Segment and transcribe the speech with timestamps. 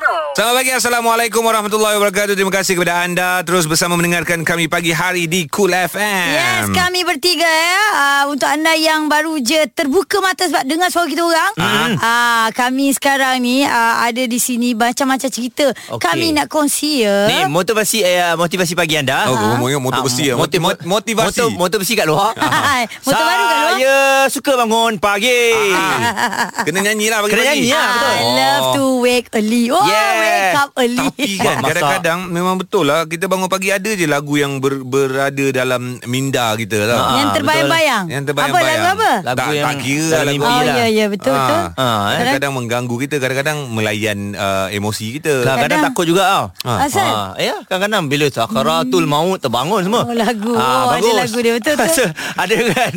[0.00, 5.28] Selamat pagi Assalamualaikum warahmatullahi wabarakatuh Terima kasih kepada anda Terus bersama mendengarkan kami pagi hari
[5.28, 7.82] di Cool FM Yes, kami bertiga ya.
[7.92, 11.52] Uh, untuk anda yang baru je terbuka mata sebab dengar suara kita orang.
[11.58, 11.88] Ah.
[11.96, 15.72] Uh, kami sekarang ni uh, ada di sini macam-macam cerita.
[15.90, 16.00] Okey.
[16.00, 17.26] Kami nak kongsi ya.
[17.26, 19.28] Ni motivasi uh, motivasi pagi anda.
[19.28, 20.38] Oh, oh, motor besi ya.
[20.38, 21.44] Moti- Mot- motivasi.
[21.44, 22.32] Motor, motor besi kat luar.
[22.38, 23.72] Ah, motor baru kat luar.
[23.74, 23.96] Saya
[24.30, 25.52] suka bangun pagi.
[25.74, 28.12] Ah, Kena nyanyi lah Kena pagi-pagi nyanyi lah, betul.
[28.14, 29.64] I love to wake early.
[29.72, 30.12] Oh, Yeah.
[30.16, 31.08] wake up early.
[31.10, 35.46] Tapi kan kadang-kadang memang betul lah Kita bangun pagi ada je lagu yang ber, berada
[35.50, 38.04] dalam minda kita tau Ah, yang terbayang-bayang.
[38.06, 39.10] Yang Apa terbayang-bayang lagu apa?
[39.20, 40.76] Lagu tak, yang tak kira dalam lagu Oh, lah.
[40.76, 41.38] ya, ya, betul, Ah.
[41.40, 41.62] betul.
[41.76, 42.16] Ah, eh.
[42.16, 46.44] Kadang-kadang mengganggu kita Kadang-kadang melayan uh, emosi kita Kadang-kadang Kadang- takut juga tau.
[46.62, 46.78] Ah.
[46.80, 47.06] Asal?
[47.06, 50.02] Ah, ya, kadang-kadang bila sakaratul maut terbangun semua.
[50.02, 50.52] Oh, lagu.
[50.52, 51.88] Oh, ada lagu dia, betul, betul.
[51.90, 52.04] So,
[52.42, 52.90] ada kan?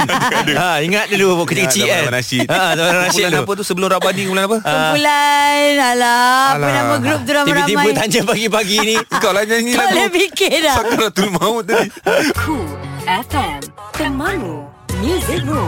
[0.53, 2.02] ha, ingat dulu kecil-kecil kan.
[2.03, 2.47] zaman nasyid.
[2.47, 3.44] Ha, zaman nasyid Bulan dulu.
[3.44, 4.58] apa tu sebelum Rabadi Bulan apa?
[4.59, 6.83] Kumpulan Alah Apa Alah.
[6.84, 8.95] Nama grup tu ramai-ramai Tiba-tiba tanya pagi-pagi ni.
[9.23, 11.88] Kau lah nyanyi Kau lagu dah fikir dah Sakaratul maut tadi
[12.44, 12.67] Cool
[13.03, 13.59] FM,
[13.95, 14.58] temanmu,
[15.00, 15.64] muzikmu.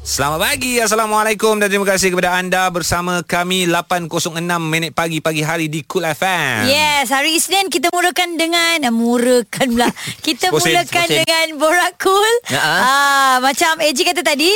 [0.00, 5.70] Selamat pagi Assalamualaikum Dan terima kasih kepada anda Bersama kami 8.06 minit pagi Pagi hari
[5.70, 9.86] di Cool FM Yes, hari Isnin kita mulakan dengan eh, mulakan pula.
[10.18, 12.34] Kita mulakan dengan borak cool.
[12.50, 12.80] Ah.
[12.80, 14.50] Ah, macam AJ kata tadi,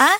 [0.00, 0.16] ah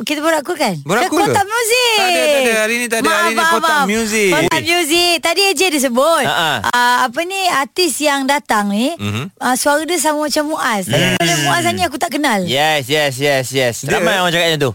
[0.00, 0.74] kita borak cool kan?
[0.80, 1.16] Borak Ke?
[1.16, 1.96] Kotak Muzik.
[1.96, 2.52] Tak ada, tak ada.
[2.58, 3.08] Hari ni tak ada.
[3.10, 4.30] Hari ni Kotak Muzik.
[4.32, 5.14] Kotak Muzik.
[5.20, 6.24] Tadi AJ dia sebut.
[6.24, 6.58] Ah.
[6.68, 9.34] Ah, apa ni artis yang datang ni, Mhm.
[9.36, 10.86] ah, suara dia sama macam Muaz.
[10.86, 12.40] Tapi pada Muaz ni aku tak kenal.
[12.42, 13.74] Yes, yes, yes, yes.
[13.82, 14.72] Dia- Ramai orang cakap macam tu.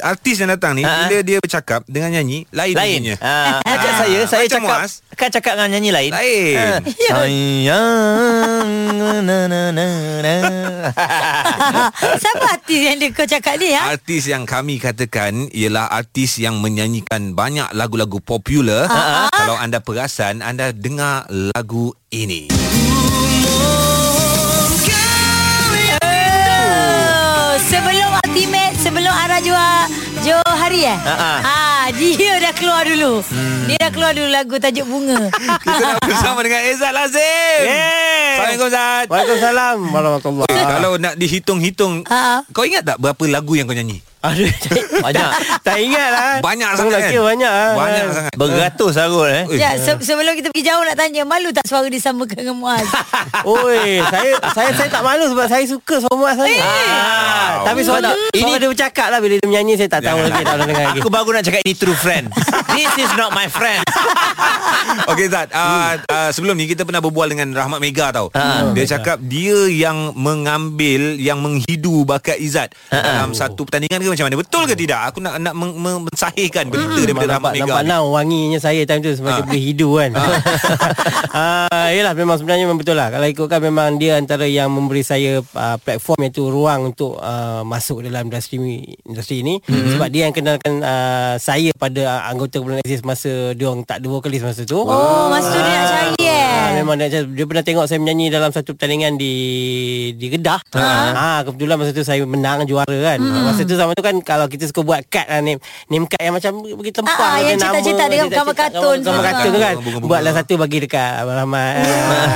[0.00, 2.98] Artis yang datang ni Ha, Bila dia bercakap Dengan nyanyi Lain Lain.
[2.98, 3.16] bunyinya.
[3.18, 4.92] Ah, macam saya, saya Macam cakap Muaz.
[5.12, 6.10] Kan cakap dengan nyanyi lain.
[6.10, 6.56] Lain.
[6.56, 6.78] Ah,
[7.12, 9.84] Sayang na na na
[10.20, 10.36] na.
[12.18, 13.94] Siapa artis yang dia kau cakap ni ha?
[13.94, 18.90] Artis yang kami katakan Ialah artis yang menyanyikan Banyak lagu-lagu popular
[19.30, 22.50] Kalau anda perasan Anda dengar lagu ini
[26.02, 29.86] Oh, sebelum ultimate sebelum arah Johar
[30.22, 30.98] Johari eh.
[30.98, 31.32] Ha, ha.
[31.42, 33.12] Ah, dia keluar dulu.
[33.26, 33.66] Hmm.
[33.66, 35.18] Dia dah keluar dulu lagu tajuk bunga.
[35.66, 38.32] Kita dah bersama dengan Ezat Lazim Yeah.
[38.32, 42.40] Assalamualaikum Zat Waalaikumsalam warahmatullahi Eh, Kalau nak dihitung-hitung Ha.
[42.48, 44.46] Kau ingat tak Berapa lagu yang kau nyanyi Aduh,
[45.06, 45.30] Banyak.
[45.66, 46.32] tak ingat lah.
[46.38, 47.10] Banyak sangat kan?
[47.10, 47.70] banyak lah.
[47.74, 49.06] Banyak sangat Beratus eh.
[49.50, 52.86] Eh, Ya, se- sebelum kita pergi jauh nak tanya, malu tak suara disamakan dengan Muaz?
[53.44, 56.54] Oi, saya saya saya tak malu sebab saya suka suara Muaz saya.
[56.62, 60.42] Ah, tapi suara, Ini- suara dia bercakap lah bila dia menyanyi saya tak tahu lagi
[60.46, 60.98] tak dengar lagi.
[61.02, 62.30] Aku baru nak cakap ini true friend.
[62.78, 63.82] This is not my friend.
[65.08, 68.28] Okey Zat uh, uh, Sebelum ni kita pernah berbual dengan Rahmat Mega tau
[68.72, 74.36] Dia cakap dia yang mengambil Yang menghidu bakat Izzat Dalam satu pertandingan ke macam mana
[74.38, 77.90] Betul ke tidak Aku nak nak mensahihkan berita daripada Memang Rahmat nampak, Mega nampak ni.
[77.90, 79.46] now wanginya saya time tu Semacam Ah.
[79.48, 80.10] boleh hidu kan
[81.34, 85.40] ah, Yelah memang sebenarnya memang betul lah Kalau ikutkan memang dia antara yang memberi saya
[85.40, 88.58] uh, Platform iaitu ruang untuk uh, Masuk dalam industri
[89.02, 89.96] industri ini mm-hmm.
[89.96, 94.06] Sebab dia yang kenalkan uh, saya pada anggota Bulan Exist Masa dia orang tak ada
[94.08, 96.50] vokalis masa tu Oh, masa tu dia nak cari eh.
[96.52, 99.32] Ah, memang dia, dia pernah tengok saya menyanyi dalam satu pertandingan di
[100.14, 100.60] di Kedah.
[100.74, 103.18] Ah, kebetulan masa tu saya menang juara kan.
[103.18, 103.46] Hmm.
[103.46, 106.34] Masa tu sama tu kan kalau kita suka buat kad lah name name kad yang
[106.34, 109.30] macam bagi tempah Ah, ah, yang cetak-cetak dengan gambar kartun gambar, gambar semua.
[109.30, 109.74] kartun tu kan.
[110.02, 111.72] Buatlah satu bagi dekat Abang Rahmat.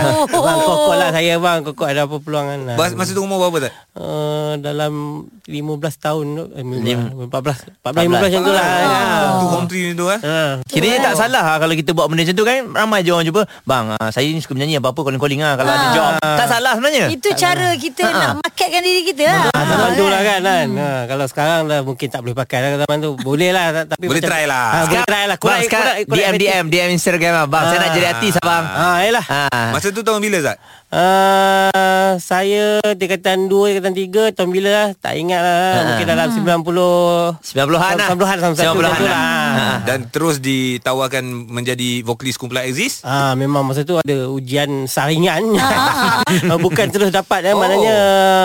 [0.06, 0.25] Oh.
[0.25, 2.60] bang kokok lah saya bang kokok ada apa peluang kan.
[2.94, 5.56] Masa tu umur berapa tak Uh, dalam 15
[5.97, 8.66] tahun tu eh, Lim- 14 14 15 macam tu lah.
[8.69, 9.48] Tu Ah.
[9.48, 10.53] home train tu eh Ah.
[10.66, 13.48] Kiranya tak salah lah kalau kita buat benda macam tu kan ramai je orang jumpa
[13.62, 17.09] bang uh, saya ni suka menyanyi apa-apa calling-calling lah kalau ada job tak salah sebenarnya
[17.09, 19.48] Itu cara kita nak marketkan diri kita lah.
[19.50, 20.66] Ah, zaman tu lah kan, kan?
[20.71, 23.11] Ha, kalau sekarang dah mungkin tak boleh pakai lah zaman tu.
[23.19, 24.65] Boleh lah ta- tapi Boleh try lah.
[24.67, 25.37] Ha, boleh try lah.
[25.39, 28.87] bang sekarang DM DM DM Instagram lah bang saya nak jadi artis lah bang Ha,
[29.03, 29.25] yalah.
[29.25, 29.43] ha.
[29.71, 33.94] Masa tu tahun bila Zat Uh, saya tingkatan 2, tingkatan
[34.30, 35.80] 3 tahun bila lah tak ingat lah Ha.
[35.84, 39.18] mungkin dalam 90 90-an lah 90-an sama satu 90-an macam tu lah.
[39.53, 39.66] Ha.
[39.83, 45.59] Dan terus ditawarkan Menjadi vokalis kumpulan Exist Ah memang masa tu ada ujian saringan.
[45.59, 46.22] Ah,
[46.65, 47.59] bukan terus dapat eh Oh.
[47.59, 47.97] maknanya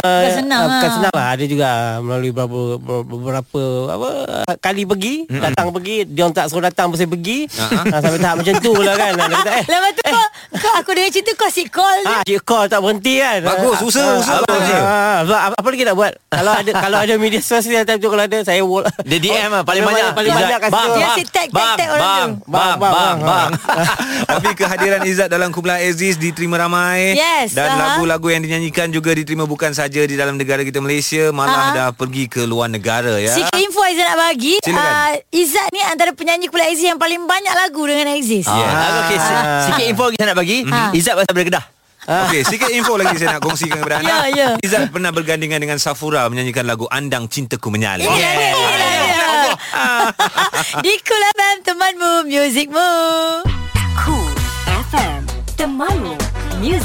[0.02, 1.28] Bukan senang ah, bukan senang lah.
[1.32, 2.62] Ada juga melalui beberapa
[3.04, 3.62] beberapa
[3.92, 4.10] apa
[4.58, 7.46] kali pergi, datang pergi, dia orang tak suruh datang saya pergi.
[7.54, 9.12] Ah, Ah, sampai tahap macam tu lah kan.
[9.52, 10.26] Eh Lepas tu kau,
[10.58, 12.31] kau aku dengar cerita kau si call je.
[12.32, 13.40] Ah, dia call tak berhenti kan.
[13.44, 16.14] Bagus, Ah, usaha, ah, usaha ah, ah, ah, apa, apa lagi nak buat?
[16.38, 18.88] kalau ada kalau ada media sosial time tu kalau ada saya wall.
[19.04, 20.88] Dia DM lah paling banyak paling banyak kasi bang.
[20.88, 22.48] Dia bang, si tag, tag, bang, tag orang bang, tu.
[22.48, 23.50] bang, bang, bang, bang.
[24.24, 29.44] Tapi kehadiran Izzat dalam kumpulan Aziz diterima ramai Yes, dan lagu-lagu yang dinyanyikan juga diterima
[29.44, 33.34] bukan saja di dalam negara kita Malaysia malah dah pergi ke luar negara ya.
[33.34, 37.54] Sikit info Aizat nak bagi uh, Izzat ni antara penyanyi kumpulan Aziz Yang paling banyak
[37.54, 40.58] lagu dengan Aziz Ah, Okey, si- sikit info lagi saya nak bagi.
[40.94, 41.64] Izzat pasal berkedah.
[42.02, 44.10] Okey, sikit info lagi saya nak kongsikan kepada anda.
[44.10, 44.50] Ya, ya.
[44.58, 48.02] Izzat pernah bergandingan dengan Safura menyanyikan lagu Andang Cintaku Menyala.
[48.02, 48.18] Yeah.
[48.18, 49.54] Yeah.
[50.86, 52.90] Di Cool FM temanmu Musicmu
[54.00, 54.34] Cool
[54.90, 55.22] FM
[55.60, 56.16] Temanmu
[56.62, 56.78] Ya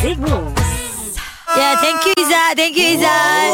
[1.57, 2.53] yeah, thank you Izzat.
[2.57, 3.49] Thank you Izzat.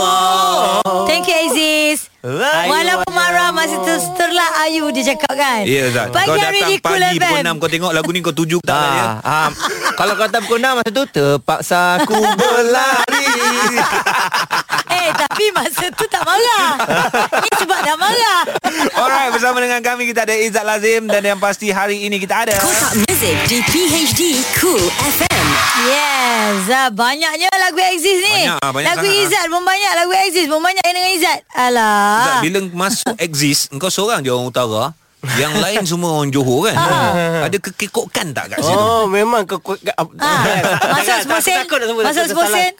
[1.06, 2.12] Thank you Aziz.
[2.22, 5.66] Walaupun marah Masih terus terlah ayu Dia cakap kan?
[5.66, 8.31] Ya Zat Pagi Kau datang Cool pagi pukul FM 6 Kau tengok lagu ni kau
[8.31, 9.02] tuju tak kan ya?
[9.02, 9.49] Ah, ah,
[9.99, 13.26] kalau kau tak pukul 6 masa tu terpaksa aku berlari.
[14.93, 16.78] Eh tapi masa tu tak marah.
[17.43, 18.40] Ni sebab dah marah.
[19.02, 22.55] Alright bersama dengan kami Kita ada Izzat Lazim Dan yang pasti hari ini kita ada
[22.62, 24.20] Kotak Music di PHD
[24.62, 24.84] Cool
[25.19, 25.42] FM
[25.82, 26.69] Yes.
[26.69, 28.46] Ah, Banyaknya lagu Aziz ni.
[28.46, 31.38] Banyak, banyak Lagu sangat, Izzat pun banyak Lagu Aziz pun banyak yang dengan Izzat.
[31.43, 34.94] Izzat, Alah Bila masuk exist Engkau seorang je orang utara
[35.34, 36.75] Yang lain semua orang Johor kan?
[37.46, 38.75] Ada kekekokan tak kat situ?
[38.75, 40.43] Oh memang ke ke Ah,
[40.99, 41.62] masuk 10 sen.
[41.94, 42.73] Masuk 10 sen.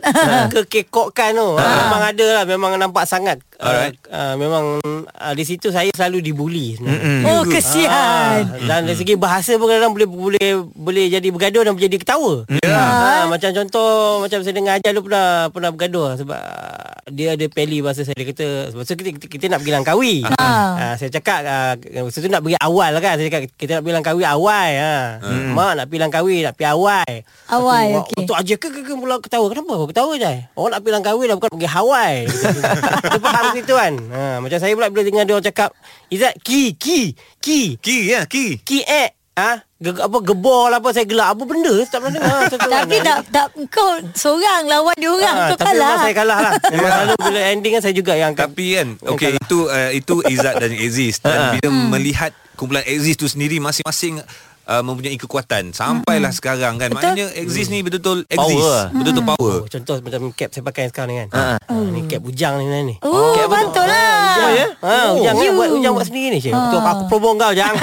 [0.51, 1.49] Kekekokan tu.
[1.55, 1.87] Ah.
[1.87, 2.45] Memang ada lah.
[2.45, 3.95] Memang nampak sangat Alright.
[4.11, 7.31] uh, Memang uh, Di situ saya selalu dibuli sebenarnya.
[7.31, 11.79] Oh kesian Ah, dan dari segi bahasa pun kadang-kadang boleh boleh boleh jadi bergaduh dan
[11.79, 12.43] jadi ketawa.
[12.65, 12.75] Ya.
[12.75, 17.47] Ha, macam contoh macam saya dengar Ajal dulu pernah pernah bergaduh sebab ah, dia ada
[17.47, 20.15] peli bahasa saya dia kata sebab kita, kita, kita nak pergi Langkawi.
[20.27, 20.99] Ha.
[20.99, 23.15] saya cakap uh, masa tu nak pergi awal lah kan.
[23.21, 24.95] Saya cakap kita nak pergi Langkawi awal ha.
[25.23, 25.55] Hmm.
[25.55, 27.13] Mak nak pergi Langkawi nak pergi awal.
[27.53, 28.25] Awal, okey.
[28.25, 29.47] Waktu Ajal ke, ke, ke pula ketawa.
[29.53, 30.33] Kenapa kau ketawa je?
[30.57, 32.19] Orang nak pergi Langkawi dah bukan pergi Hawaii.
[32.27, 33.93] Dia faham situ kan.
[34.09, 35.71] Ha, macam saya pula bila dengar dia orang cakap
[36.09, 37.01] Izzat ki ki
[37.39, 37.61] ki.
[37.77, 38.61] Ki ya ki.
[38.61, 39.13] Ki eh.
[39.33, 41.33] Ah ge, apa gebor lah apa saya gelak.
[41.33, 41.73] Apa benda?
[41.89, 45.73] Tak pernah dengar satu Tapi tak tak kau seorang lawan dia orang Ah, kau tapi
[45.73, 45.89] kalah.
[45.89, 46.53] memang saya kalah lah.
[46.73, 46.91] Memang.
[46.93, 50.55] Selalu bila ending kan saya juga yang akan Tapi kan Okay itu uh, Itu Izzat
[50.61, 51.17] dan Aziz.
[51.19, 54.21] Dan bila melihat Kumpulan Aziz tu sendiri Masing-masing
[54.65, 57.15] uh, Mempunyai kekuatan Sampailah sekarang kan Betul.
[57.15, 58.43] Maknanya Aziz ni betul-betul Power.
[58.45, 61.29] Exist Betul-betul power Oh, contoh macam cap saya pakai sekarang ni kan.
[61.31, 61.43] Ha.
[61.61, 61.75] Ha.
[61.93, 62.95] Ni cap bujang ni ni.
[63.01, 63.69] Oh, Cap betul.
[63.69, 64.33] betul lah.
[64.33, 64.67] Ha, ya?
[64.81, 65.21] Ha, Oh.
[65.21, 65.53] ujang kan You.
[65.55, 66.53] buat ujang buat sendiri ni Syed.
[66.53, 67.75] Betul aku promo kau jang.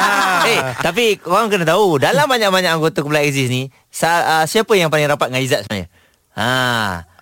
[0.48, 4.08] eh, tapi korang kena tahu dalam banyak-banyak anggota kumpulan Aziz ni, sa,
[4.40, 5.88] uh, siapa yang paling rapat dengan Izzat sebenarnya?
[6.34, 6.48] Ha.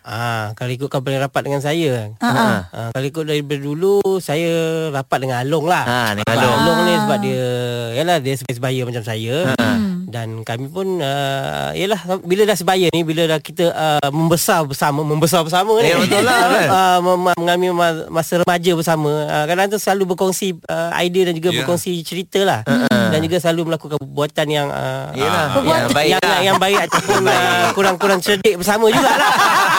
[0.07, 2.15] Ah, kalau ikutkan paling rapat dengan saya.
[2.17, 2.47] Ha, ha.
[2.71, 4.47] Ah, kalau ikut dari dulu saya
[4.89, 5.83] rapat dengan Along lah.
[5.83, 6.57] Ha, dengan Along.
[6.57, 7.47] Along ni sebab dia
[7.93, 9.51] yalah dia sebaya macam saya.
[10.07, 15.03] Dan kami pun uh, yalah bila dah sebaya ni bila dah kita uh, membesar bersama
[15.03, 15.91] membesar bersama ni.
[15.91, 16.67] Ya, betul lah, kan?
[16.71, 19.11] uh, mengalami ma- masa remaja bersama.
[19.27, 21.59] Uh, kadang tu selalu berkongsi uh, idea dan juga Ya.
[21.61, 22.63] berkongsi cerita lah.
[22.87, 26.39] Dan juga selalu melakukan perbuatan yang uh, Yelah, Ah, yang baik yang, lah.
[26.45, 29.19] yang baik ataupun uh, kurang-kurang cerdik bersama jugalah.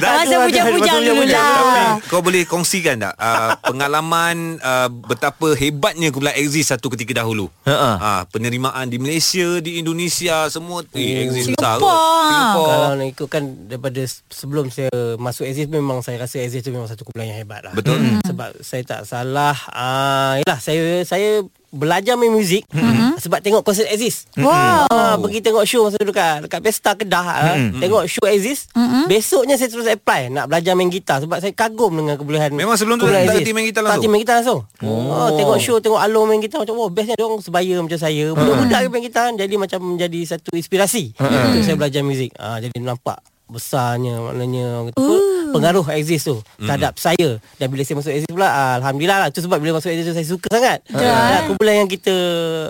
[0.00, 1.54] Masa bujang-bujang dulu lah.
[1.54, 7.48] Tapi kau boleh kongsikan tak uh, pengalaman uh, betapa hebatnya kumpulan Exist satu ketika dahulu.
[7.68, 7.90] Ha-ha.
[7.98, 11.78] Uh, penerimaan di Malaysia, di Indonesia semua eh, Exist besar.
[11.78, 11.94] Singapore, kot.
[11.94, 12.28] ha.
[12.28, 12.68] Singapore.
[12.68, 16.88] Kalau nak ikutkan daripada se- sebelum saya masuk Aziz memang saya rasa Aziz tu memang
[16.88, 17.72] satu kumpulan yang hebat lah.
[17.72, 18.00] Betul.
[18.00, 18.20] Hmm.
[18.24, 23.18] Sebab saya tak salah ah yalah saya saya belajar main muzik mm-hmm.
[23.18, 24.30] sebab tengok konsert Aziz.
[24.38, 24.86] Wow.
[24.88, 28.70] Ah, pergi tengok show masa tu dekat dekat Pesta Kedah ah, tengok show Aziz.
[28.72, 29.04] Mm-hmm.
[29.10, 32.54] Besoknya saya terus apply nak belajar main gitar sebab saya kagum dengan kebolehan.
[32.54, 33.42] Memang sebelum tu tak Aziz.
[33.42, 34.02] reti main gitar Tak langsung?
[34.06, 34.60] reti main gitar langsung.
[34.86, 35.30] Oh.
[35.34, 38.24] tengok show tengok Along main gitar macam wah bestnya dia orang sebaya macam saya.
[38.32, 38.90] Budak-budak mm.
[38.94, 42.30] main gitar jadi macam menjadi satu inspirasi untuk saya belajar muzik.
[42.38, 45.16] Ah jadi nampak besarnya maknanya orang kata apa,
[45.52, 47.38] pengaruh Aziz tu terhadap saya.
[47.60, 49.28] Dan bila saya masuk Aziz pula ah, alhamdulillah lah.
[49.30, 50.78] Tu sebab bila masuk Aziz tu saya suka sangat.
[50.88, 52.16] Dan kumpulan yang kita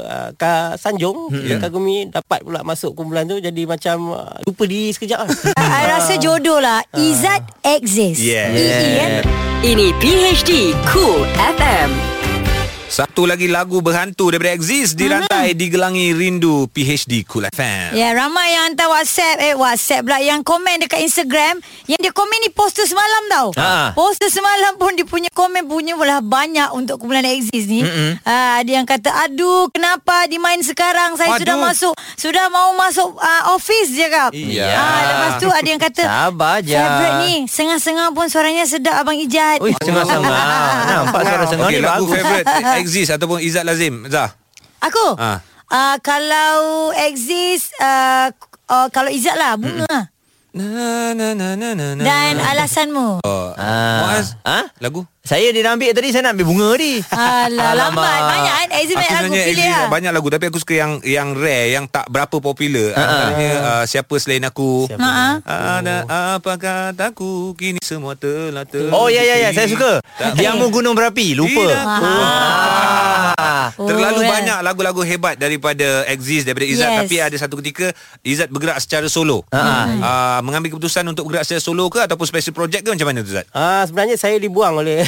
[0.05, 3.39] uh, ka, sanjung kita kagumi dapat pula masuk kumpulan tu.
[3.39, 5.31] Jadi macam uh, lupa diri sekejap lah.
[5.81, 6.83] I rasa jodoh lah.
[6.93, 8.21] Izzat exist.
[8.21, 8.51] Yeah.
[8.55, 9.13] EE kan
[9.65, 11.25] Ini PHD Cool
[11.57, 12.14] FM
[12.95, 17.91] Satu lagi lagu berhantu daripada Exist dirantai di Gelangi Rindu PHD Cool FM.
[17.91, 22.39] Ya ramai yang hantar WhatsApp Eh WhatsApp pula Yang komen dekat Instagram Yang dia komen
[22.39, 23.91] ni poster semalam tau Ha.
[23.93, 28.15] Poster semalam pun Dia punya komen punya Belah banyak Untuk kumpulan Exist ni uh,
[28.55, 31.43] Ada yang kata Aduh kenapa dimain sekarang Saya Aduh.
[31.43, 34.71] sudah masuk Sudah mau masuk uh, Office je kap Iya.
[34.71, 36.71] Ah, Lepas tu ada yang kata Sabar je.
[36.71, 40.31] Favorite ni Sengah-sengah pun suaranya sedap Abang Ijat Ui, sengah-sengah.
[40.95, 42.15] Nampak suara sengah Okey, ni lagu bagus.
[42.15, 42.47] favorite
[42.85, 44.05] Exist ataupun Izzat Lazim.
[44.07, 44.37] Zah.
[44.79, 45.41] Aku Ah.
[45.67, 48.29] uh, Kalau Exist uh,
[48.69, 50.13] uh, Kalau Izzat lah Bunga
[50.53, 50.69] Na
[51.11, 52.03] na na na na na.
[52.05, 53.99] Dan alasanmu Oh, Ah.
[54.07, 54.37] Muaz.
[54.45, 54.69] Ah?
[54.79, 55.03] Lagu?
[55.25, 58.21] Saya dia nak ambil tadi Saya nak ambil bunga tadi Alah, lambat.
[58.29, 58.69] Banyak kan?
[58.69, 59.89] Aku banyak lagu sebenarnya pilih lah.
[59.89, 62.93] banyak lagu tapi aku suka yang yang rare yang tak berapa popular.
[62.93, 64.85] Uh, Antaranya uh, siapa selain aku?
[64.85, 65.01] Siapa?
[65.01, 65.31] Ha-ha.
[65.81, 65.97] Ada
[66.37, 68.85] apa kataku kini semua telah ter.
[68.91, 70.05] Oh ya ya ya Saya suka
[70.37, 71.73] Jamu gunung berapi Lupa
[73.35, 73.73] Ah.
[73.75, 76.99] Terlalu Oh, banyak lagu-lagu hebat daripada Exist daripada Izzat Yes.
[77.01, 77.91] tapi ada satu ketika
[78.21, 79.41] Izzat bergerak secara solo.
[79.49, 79.89] Uh,
[80.43, 83.49] mengambil keputusan untuk bergerak secara solo ke ataupun special project ke macam mana tu Izzat?
[83.51, 85.01] Ah sebenarnya saya dibuang oleh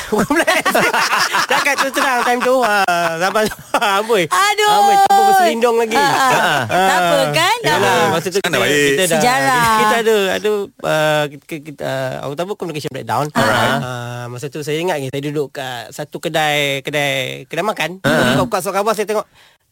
[1.51, 2.57] Cakap tu terang time tu.
[2.63, 3.45] Ah sampai
[4.01, 4.23] amboi.
[4.29, 4.71] Aduh.
[4.71, 5.97] Amboi tanpa berselindung lagi.
[5.99, 6.61] Ah, ah.
[6.69, 7.57] Tak apa kan?
[7.63, 8.15] Tak Yalah, apa.
[8.15, 9.65] masa tu Kan kita, dah kita dah Sejarah.
[9.67, 13.27] Kita, ada ada uh, kita, kita uh, orang tahu communication breakdown.
[13.35, 13.79] Alright.
[13.83, 17.91] Uh, masa tu saya ingat lagi saya duduk kat satu kedai kedai kedai makan.
[18.03, 18.47] Uh-huh.
[18.47, 19.27] Buka surat khabar saya tengok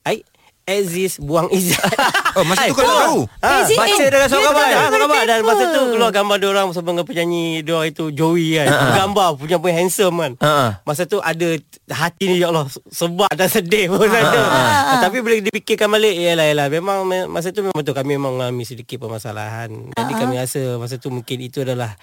[0.04, 0.20] ai
[0.64, 1.84] Aziz buang Izzat.
[2.34, 3.20] Oh masa tu kau tak tahu.
[3.38, 4.66] Ah, Aziz, baca eh, dia surat khabar.
[4.66, 8.04] ada khabar dan masa tu keluar gambar dia orang bersama dengan penyanyi dia orang itu
[8.10, 8.66] Joey kan.
[8.96, 10.32] Gambar punya pun handsome kan.
[10.42, 10.82] Ha.
[10.82, 11.48] Masa tu ada
[11.86, 14.40] hati ni ya Allah sebab dan sedih pun ada.
[14.42, 18.34] Ah, Tapi bila dipikirkan balik yalah yalah memang me- masa tu memang betul kami memang
[18.34, 19.70] mengalami sedikit permasalahan.
[19.92, 21.94] Jadi kami rasa masa tu mungkin itu adalah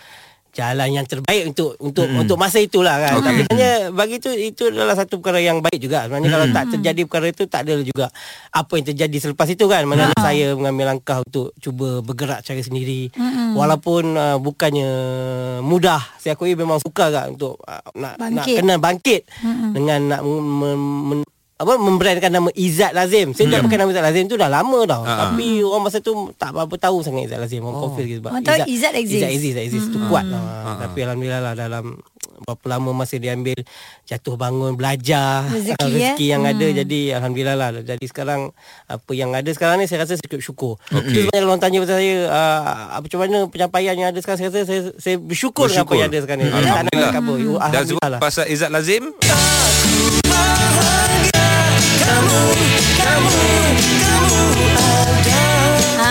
[0.51, 3.23] jalan yang terbaik untuk untuk untuk masa itulah kan.
[3.23, 6.05] Tapi sebenarnya bagi itu itu adalah satu perkara yang baik juga.
[6.05, 8.05] Sebenarnya kalau tak terjadi perkara itu tak ada juga
[8.51, 9.83] apa yang terjadi selepas itu kan.
[9.87, 13.07] Mana saya mengambil langkah untuk cuba bergerak cara sendiri.
[13.55, 14.91] Walaupun uh, bukannya
[15.63, 16.03] mudah.
[16.19, 18.55] Saya akui memang suka kan untuk uh, nak nak Bangkit.
[18.59, 19.21] kena bangkit
[19.71, 21.19] dengan nak men, men,
[21.61, 23.37] apa membrandkan nama Izzat Lazim.
[23.37, 25.01] Saya tak pakai nama Izzat Lazim tu dah lama dah.
[25.01, 27.61] Tapi orang masa tu tak apa-apa tahu sangat Izzat Lazim.
[27.61, 29.21] Orang confuse sebab Orang tahu Izzat exist.
[29.21, 30.41] Izzat exist, Izzat exist tu kuat lah.
[30.81, 32.01] Tapi alhamdulillah lah dalam
[32.41, 33.57] berapa lama masa dia ambil
[34.09, 36.29] jatuh bangun belajar Rezeki, uh, rezeki eh?
[36.33, 38.49] yang ada jadi alhamdulillah lah jadi sekarang
[38.89, 40.73] apa yang ada sekarang ni saya rasa cukup syukur.
[40.89, 41.29] Okay.
[41.29, 42.61] Sebenarnya kalau orang tanya pasal saya uh,
[42.97, 46.01] apa macam mana penyampaian yang ada sekarang saya rasa saya, saya bersyukur, dengan apa Bersyukur.
[46.01, 46.45] yang ada sekarang ni.
[46.45, 47.11] Saya tak nak Alhamdulillah.
[47.11, 47.33] cakap apa.
[47.37, 49.03] Dan sebab Alhamdulillah pasal Izzat Lazim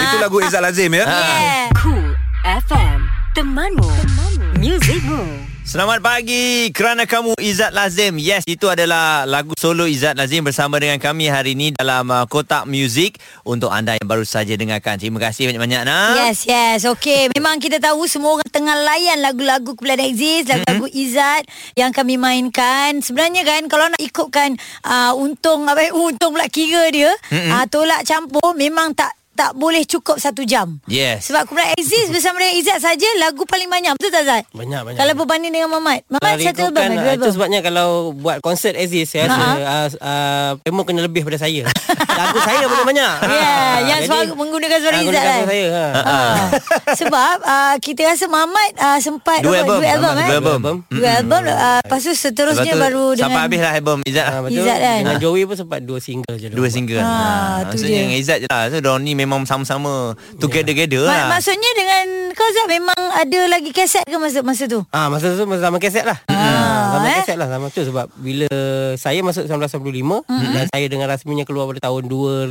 [0.01, 1.05] Itu lagu Izzat Lazim ya?
[1.07, 1.69] Yeah.
[1.77, 2.99] Cool FM
[3.35, 4.47] Temanmu, Temanmu.
[4.61, 5.23] Musicmu
[5.71, 8.19] Selamat pagi kerana kamu Izzat Lazim.
[8.19, 12.67] Yes, itu adalah lagu solo Izzat Lazim bersama dengan kami hari ini dalam uh, Kotak
[12.67, 14.99] Music untuk anda yang baru saja dengarkan.
[14.99, 16.27] Terima kasih banyak-banyak nak.
[16.27, 16.91] Yes, yes.
[16.91, 17.31] Okay.
[17.39, 21.03] Memang kita tahu semua orang tengah layan lagu-lagu Kumpulan Exist, lagu-lagu Mm-hmm.
[21.07, 21.43] Izzat
[21.79, 22.99] yang kami mainkan.
[22.99, 27.51] Sebenarnya kan kalau nak ikutkan uh, untung apa untung pula kira dia, Mm-hmm.
[27.55, 30.83] uh, tolak campur memang tak tak boleh cukup satu jam.
[30.85, 31.31] Yes.
[31.31, 33.95] Sebab Kumpulan Exist bersama dengan Izzat saja lagu paling banyak.
[33.97, 34.45] Betul tak Zat?
[34.53, 34.99] Banyak, banyak.
[34.99, 36.05] Kalau berbanding dengan Mamat.
[36.11, 37.25] Mamat Kalau satu album, dua album.
[37.25, 39.47] Itu sebabnya kalau buat konsert Aziz saya rasa Ha.
[39.57, 41.65] uh, uh, Pemo kena lebih pada saya.
[42.21, 43.15] Lagu saya paling banyak.
[43.25, 45.37] Ya, Ah, yang jadi, suara menggunakan suara ah, Izzat kan.
[45.41, 45.67] suara saya.
[45.71, 45.85] Ha.
[45.97, 46.45] Ah.
[47.01, 49.79] Sebab uh, kita rasa Mamat uh, sempat Dua album.
[49.81, 50.37] dua album Dua eh.
[50.37, 50.77] album.
[50.91, 54.27] Dua album uh, Lepas tu seterusnya Lepas tu, baru dengan Sampai habis lah album Izzat.
[54.45, 54.59] Betul.
[54.61, 54.99] Izzat kan?
[55.01, 56.47] Dengan Joey pun sempat dua single je.
[56.53, 57.01] Dua single.
[57.01, 58.63] Ah, tu Maksudnya dengan Izzat je lah.
[58.69, 61.25] So, ni memang sama-sama together-together Ma- lah.
[61.37, 64.81] Maksudnya dengan kau Zat memang ada lagi kaset ke masa masa tu?
[64.91, 66.19] Ah masa tu masa zaman kaset lah.
[66.33, 67.17] Ah, zaman eh.
[67.21, 68.49] kaset lah zaman tu sebab bila
[68.97, 70.53] saya masuk 1995 mm-hmm.
[70.57, 72.51] dan saya dengar rasminya keluar pada tahun 2000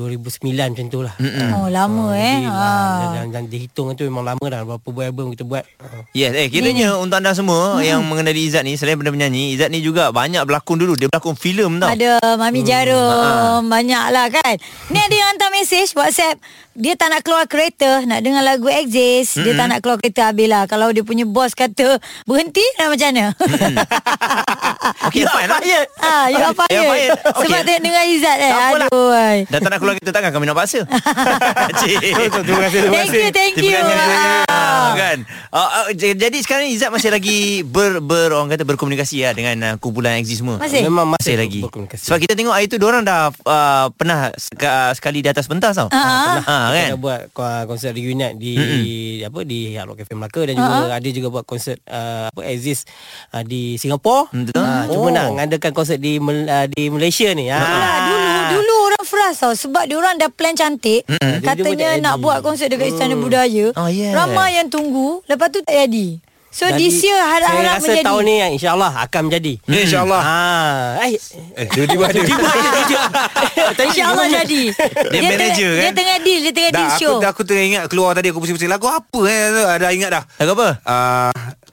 [0.00, 1.14] 2009 macam tu lah.
[1.60, 2.40] Oh lama eh.
[2.40, 2.56] Jadi, Ha.
[2.56, 5.68] ah, dan, dan, dan dihitung itu memang lama dah berapa buah album kita buat.
[6.16, 7.84] Yes, eh kiranya untuk anda semua hmm.
[7.84, 10.96] yang mengenali Izzat ni selain daripada penyanyi, Izzat ni juga banyak berlakon dulu.
[10.96, 11.92] Dia berlakon filem tau.
[11.92, 14.54] Ada Mami Jarum Banyak lah kan
[14.88, 16.40] Ni ada yang hantar mesej WhatsApp
[16.78, 20.46] Dia tak nak keluar kereta Nak dengar lagu Exist Dia tak nak keluar kereta Habis
[20.46, 21.98] lah Kalau dia punya bos kata
[22.30, 23.26] Berhenti Nak macam mana
[25.10, 25.60] Okey, fine lah.
[26.00, 26.86] Ah, you are fired.
[26.86, 27.10] Fired.
[27.20, 27.48] Okey.
[27.48, 28.52] Sebab dia dengar Izzat eh.
[28.52, 28.88] Tak apalah.
[28.88, 29.10] Aduh.
[29.12, 29.38] ai.
[29.48, 30.80] Dah tak nak keluar kita takkan kami nak paksa.
[31.80, 33.76] Terima kasih, terima Thank you, thank you.
[33.76, 33.96] Kasih.
[33.96, 34.44] Ah.
[34.50, 35.18] Ah, kan.
[35.50, 39.56] Uh, uh, jadi sekarang ni Izzat masih lagi ber, ber orang kata berkomunikasi lah dengan
[39.62, 40.56] uh, kumpulan Exis semua.
[40.60, 40.84] Masih?
[40.84, 41.60] Memang Masih masih, lagi.
[42.00, 45.88] Sebab kita tengok hari tu orang dah uh, pernah seka, sekali di atas pentas tau.
[45.92, 46.40] Ah.
[46.40, 46.88] Ha, Kita kan.
[46.88, 47.20] dah buat
[47.64, 49.28] konsert reunion di mm-hmm.
[49.28, 50.96] apa di Hard Rock Cafe Melaka dan juga Ah.
[50.96, 52.86] ada juga buat konsert uh, apa Exist
[53.30, 54.30] uh, di Singapura.
[54.30, 54.58] Betul.
[54.58, 55.10] Uh, cuma Oh.
[55.10, 57.46] nak mengadakan konsert di uh, di Malaysia ni.
[57.46, 58.00] Itulah, Ah.
[58.06, 62.40] dulu dulu orang frust tau sebab dia orang dah plan cantik Dia katanya nak buat
[62.40, 64.10] konsert dekat Istana Budaya Oh, yeah.
[64.12, 66.18] ramai yang tunggu lepas tu tak jadi
[66.50, 68.04] so Jadi, this year Saya harap-harap rasa menjadi?
[68.04, 69.52] tahun ni yang insyaAllah akan menjadi.
[69.64, 70.20] InsyaAllah.
[70.20, 71.14] Ah, eh,
[71.56, 72.20] Eh tiba-tiba ada.
[73.86, 74.60] InsyaAllah jadi.
[75.08, 75.94] Dia manager, tengah, Dia kan?
[75.94, 77.16] tengah deal Dia tengah deal show.
[77.18, 78.68] aku, aku tengah ingat keluar tadi Aku pusing-pusing.
[78.68, 79.78] Lagu apa eh?
[79.78, 80.22] Dah ingat dah?
[80.38, 80.68] Lagu apa?
[80.82, 81.30] uh,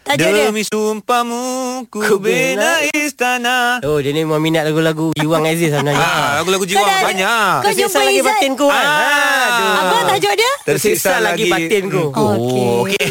[0.07, 0.45] Tajuk dia.
[0.47, 1.43] Demi sumpahmu
[1.91, 6.79] Ku bina istana Oh dia ni memang minat lagu-lagu Jiwang Aziz sebenarnya Ah, lagu-lagu jiwa
[6.79, 7.55] Kau banyak.
[7.59, 8.29] Kau Tersiksa jumpa lagi Izzat?
[8.31, 9.79] batinku kan Ah.
[9.83, 10.53] Apa tajuk dia?
[10.63, 12.95] Tersiksa lagi batinku Oh, okey.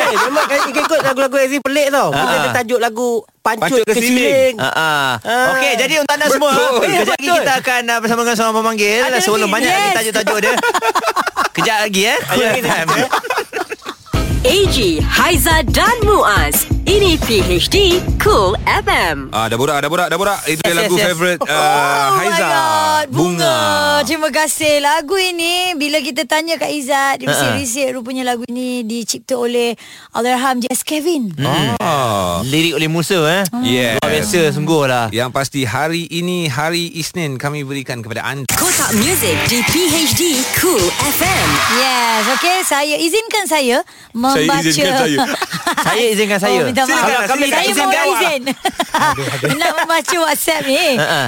[0.00, 2.10] Eh, memang kan ikut lagu-lagu Aziz pelik tau.
[2.10, 2.42] Ah.
[2.42, 4.20] ada tajuk lagu Pancut, Pancut ke Siling.
[4.20, 4.54] Siling.
[4.60, 5.10] Ah, ah.
[5.24, 5.56] Ah.
[5.56, 9.18] Okey, jadi untuk anda semua, kejap lagi kita akan uh, bersama dengan seorang pemanggil Ada
[9.18, 9.96] sebelum lagi, banyak lagi yes.
[9.96, 10.52] tajuk-tajuk dia.
[11.56, 12.18] kejap lagi eh.
[12.28, 12.88] Cool FM.
[14.44, 16.69] AG, Haiza dan Muaz.
[16.80, 17.76] Ini PHD
[18.16, 19.28] Cool FM.
[19.30, 20.40] Ah, dah borak, dah borak, dah borak.
[20.44, 21.06] Itu Yes, lagu yes, yes.
[21.06, 22.46] favorite uh, oh Haiza.
[22.46, 23.56] God Bunga.
[24.00, 27.36] Terima kasih Lagu ini Bila kita tanya Kak Izzat Dia Ha-ha.
[27.36, 29.76] risik-risik Rupanya lagu ini Dicipta oleh
[30.10, 30.80] Allahyarham J.S.
[30.80, 31.32] Kevin
[31.76, 32.40] Ah.
[32.42, 33.42] Lirik oleh Musa eh.
[33.60, 34.00] Yes.
[34.00, 35.06] Luar biasa sungguh lah.
[35.10, 38.48] Yang pasti hari ini hari Isnin kami berikan kepada anda.
[38.50, 40.22] Kotak Music di PHD
[40.56, 41.48] Cool FM.
[41.80, 45.18] Yes Okay Saya izinkan saya Membaca izinkan saya.
[45.80, 46.60] Saya izinkan saya.
[46.60, 47.02] Oh, minta maaf.
[47.02, 48.42] Silakan, Kami silakan, saya mau izin.
[49.56, 50.82] Nak membaca WhatsApp ni.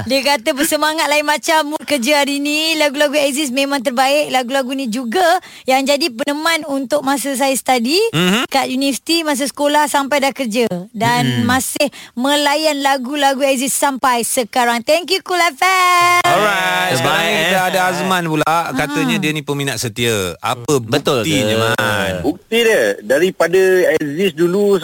[0.05, 2.75] Dia kata bersemangat lain macam mood kerja hari ni.
[2.75, 4.29] Lagu-lagu Aziz memang terbaik.
[4.29, 8.47] Lagu-lagu ni juga yang jadi peneman untuk masa saya study Mhm.
[8.47, 14.79] kat universiti masa sekolah sampai dah kerja dan masih melayan lagu-lagu Aziz sampai sekarang.
[14.81, 16.21] Thank you Cool FM.
[16.23, 20.35] Alright, sekarang ni kita ada Azman pula katanya dia ni peminat setia.
[20.39, 21.63] Apa Betul buktinya ke?
[21.79, 22.11] man?
[22.21, 23.61] Bukti dia daripada
[23.97, 24.77] Aziz dulu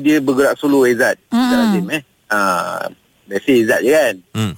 [0.00, 1.16] dia bergerak solo Izzat.
[1.30, 1.40] Hmm.
[1.40, 2.02] Izzat Azim eh.
[2.30, 2.40] Ha,
[3.28, 4.16] biasa Izzat je kan.
[4.34, 4.54] Hmm.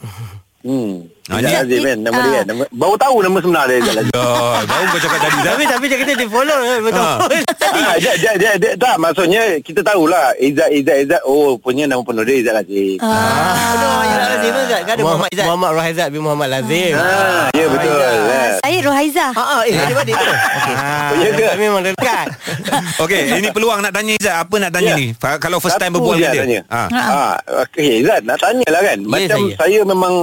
[0.64, 0.96] Hmm.
[1.28, 2.34] Ah, dia- Azim kan nama dia ah.
[2.34, 2.44] kan.
[2.48, 4.06] Nama, baru tahu nama sebenar dia Azim.
[4.18, 5.38] Oh, baru kau cakap tadi.
[5.44, 7.04] Tapi tapi dia kata dia follow eh, betul.
[7.04, 7.18] Ah.
[7.68, 12.00] Ah, dia, dia, dia, dia, tak maksudnya kita tahulah Izzat Izzat Izzat oh punya nama
[12.00, 12.96] penuh dia Izzat Azim.
[12.98, 14.02] Ah.
[14.02, 14.80] Izzat Lazim Izzat.
[14.82, 15.46] Kan ada Muhammad Izzat.
[15.46, 16.92] Muhammad Rohaizat bin Muhammad Lazim.
[16.96, 17.92] Ah, ya betul.
[17.92, 18.50] Eh.
[18.58, 19.26] Saya Rohaiza.
[19.30, 19.94] Ha ah, eh tu.
[19.94, 21.46] Ah, Ya ke?
[21.56, 22.26] Memang dekat.
[23.04, 24.36] Okey, ini peluang nak tanya Izzat.
[24.40, 24.96] Apa nak tanya Ya.
[24.96, 25.06] ni?
[25.14, 26.42] Kalau first time berbual dengan dia.
[26.42, 26.60] tanya.
[26.72, 26.80] Ha.
[26.88, 27.34] Ah,
[27.68, 28.98] okey Izzat nak tanyalah kan.
[28.98, 29.80] Ya, Macam saya.
[29.84, 30.14] memang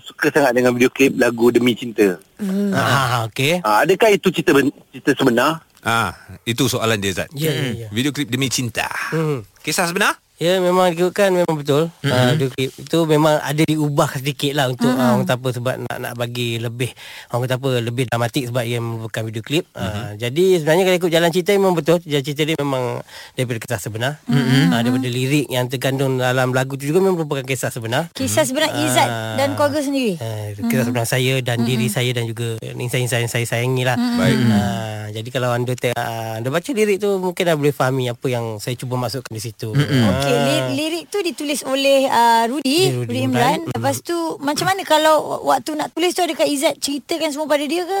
[0.00, 2.16] suka sangat dengan video klip lagu Demi Cinta.
[2.70, 3.60] Ah, okey.
[3.60, 5.60] Ah, adakah itu cerita ben- cerita sebenar?
[5.84, 6.16] Ah,
[6.48, 7.28] itu soalan dia Izzat.
[7.36, 7.88] Ya, ya, ya.
[7.92, 8.88] Video klip demi cinta.
[9.12, 9.44] Hmm.
[9.60, 10.16] Kisah sebenar?
[10.34, 11.94] Ya memang ikutkan memang betul.
[12.02, 12.58] Mm-hmm.
[12.58, 15.06] Uh, itu memang ada diubah sedikit lah untuk mm-hmm.
[15.06, 16.90] uh, orang kata apa sebab nak nak bagi lebih
[17.30, 19.64] orang kata apa lebih dramatik sebab ia merupakan video klip.
[19.70, 19.94] Mm-hmm.
[19.94, 21.96] Uh, jadi sebenarnya kalau ikut jalan cerita memang betul.
[22.02, 22.84] Jalan cerita dia memang
[23.38, 24.12] daripada kisah sebenar.
[24.26, 24.62] Mm-hmm.
[24.74, 28.10] Uh, daripada lirik yang terkandung dalam lagu tu juga memang merupakan kisah sebenar.
[28.10, 29.36] Kisah sebenar Izzat Ah.
[29.38, 30.18] dan keluarga sendiri.
[30.18, 31.70] Uh, kisah sebenar saya dan mm-hmm.
[31.70, 33.94] diri saya dan juga insan-insan yang saya sayangi lah.
[33.94, 34.18] Mhm.
[34.18, 34.38] Baik.
[34.50, 38.26] Uh, jadi kalau anda te- uh, anda baca lirik tu mungkin anda boleh fahami apa
[38.26, 39.70] yang saya cuba masukkan di situ.
[39.70, 40.24] Mhm.
[40.36, 43.58] Li- lirik tu ditulis oleh uh, Rudi, Ya, Rudi, Rudi Imran.
[43.62, 43.72] Imran.
[43.72, 47.62] Lepas tu macam mana kalau waktu nak tulis tu ada Kak Izzat ceritakan semua pada
[47.62, 48.00] dia ke?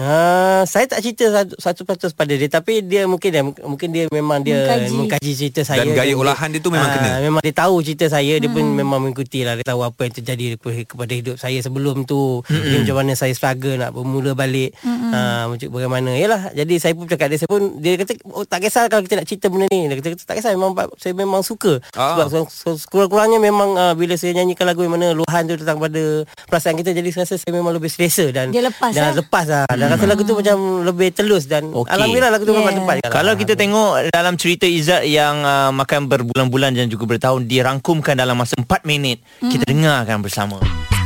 [0.00, 4.08] Uh, saya tak cerita satu, satu peratus pada dia tapi dia mungkin dia mungkin dia
[4.08, 4.96] memang dia Mengkaji.
[4.96, 5.84] mengkaji, cerita saya.
[5.84, 7.10] Dan gaya olahan dia tu memang Ah, kena.
[7.20, 9.54] memang dia tahu cerita saya dia pun memang mengikuti lah.
[9.54, 12.40] Dia tahu apa yang terjadi kepada- hidup saya sebelum tu.
[12.48, 14.72] Dia macam mana saya struggle nak bermula balik.
[14.80, 16.16] Uh, macam bagaimana.
[16.16, 19.20] Yalah jadi saya pun cakap dia saya pun dia kata oh, tak kisah kalau kita
[19.20, 19.84] nak cerita benda ni.
[19.84, 21.76] Dia kata tak kisah memang saya memang suka.
[21.92, 22.16] Ah.
[22.16, 25.76] sebab so, so, kurang-kurangnya memang uh, bila saya nyanyikan lagu yang mana luahan tu tentang
[25.76, 26.02] pada
[26.48, 29.18] perasaan kita jadi saya rasa saya memang lebih selesa dan Dia lepas, dan eh?
[29.18, 29.68] lepas lah.
[29.68, 31.90] Dan rasa lagu tu macam lebih telus dan Okey.
[31.90, 32.96] alhamdulillah lagu tu memang Yeah.
[32.96, 38.14] tepat Kalau kita tengok dalam cerita Izzat yang uh, makan berbulan-bulan dan juga bertahun dirangkumkan
[38.14, 40.56] dalam masa 4 minit, kita dengarkan bersama.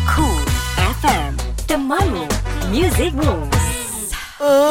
[0.07, 0.45] Cool
[1.01, 1.33] FM.
[1.65, 2.29] Temanmu.
[2.69, 3.74] Music Rules.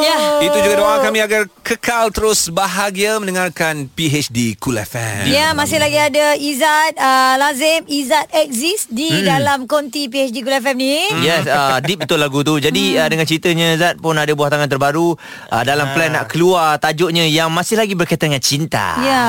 [0.00, 0.16] Ya.
[0.42, 5.28] Itu juga doa kami agar kekal terus bahagia mendengarkan PHD Cool FM.
[5.28, 9.24] Ya, masih lagi ada Izzat uh, Lazim, Izzat exist di Hmm.
[9.24, 10.96] dalam konti PHD Gul FM ni.
[11.20, 12.58] Yes, uh, deep betul lagu tu.
[12.58, 15.14] Jadi uh, dengan ceritanya Zat pun ada buah tangan terbaru
[15.48, 18.98] uh, dalam plan nak keluar tajuknya yang masih lagi berkaitan dengan cinta.
[19.00, 19.24] Ya.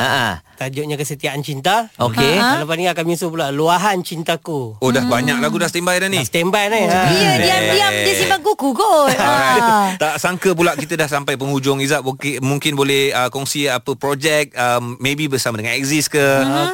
[0.00, 0.32] Ha ah.
[0.60, 2.36] Tajuknya kesetiaan cinta Okey.
[2.36, 2.60] ha?
[2.60, 6.20] lepas ni akan menyusul pula luahan cintaku Oh dah banyak lagu dah standby dah ni.
[6.20, 7.00] Dah standby ni ha.
[7.08, 9.16] Dia diam-diam dia simpan kuku kot.
[9.20, 9.94] Ah.
[9.94, 14.50] Tak sangka pula kita dah sampai penghujung Izzat mungkin, mungkin boleh uh, kongsi apa projek
[14.52, 16.20] um, maybe bersama dengan Exist ke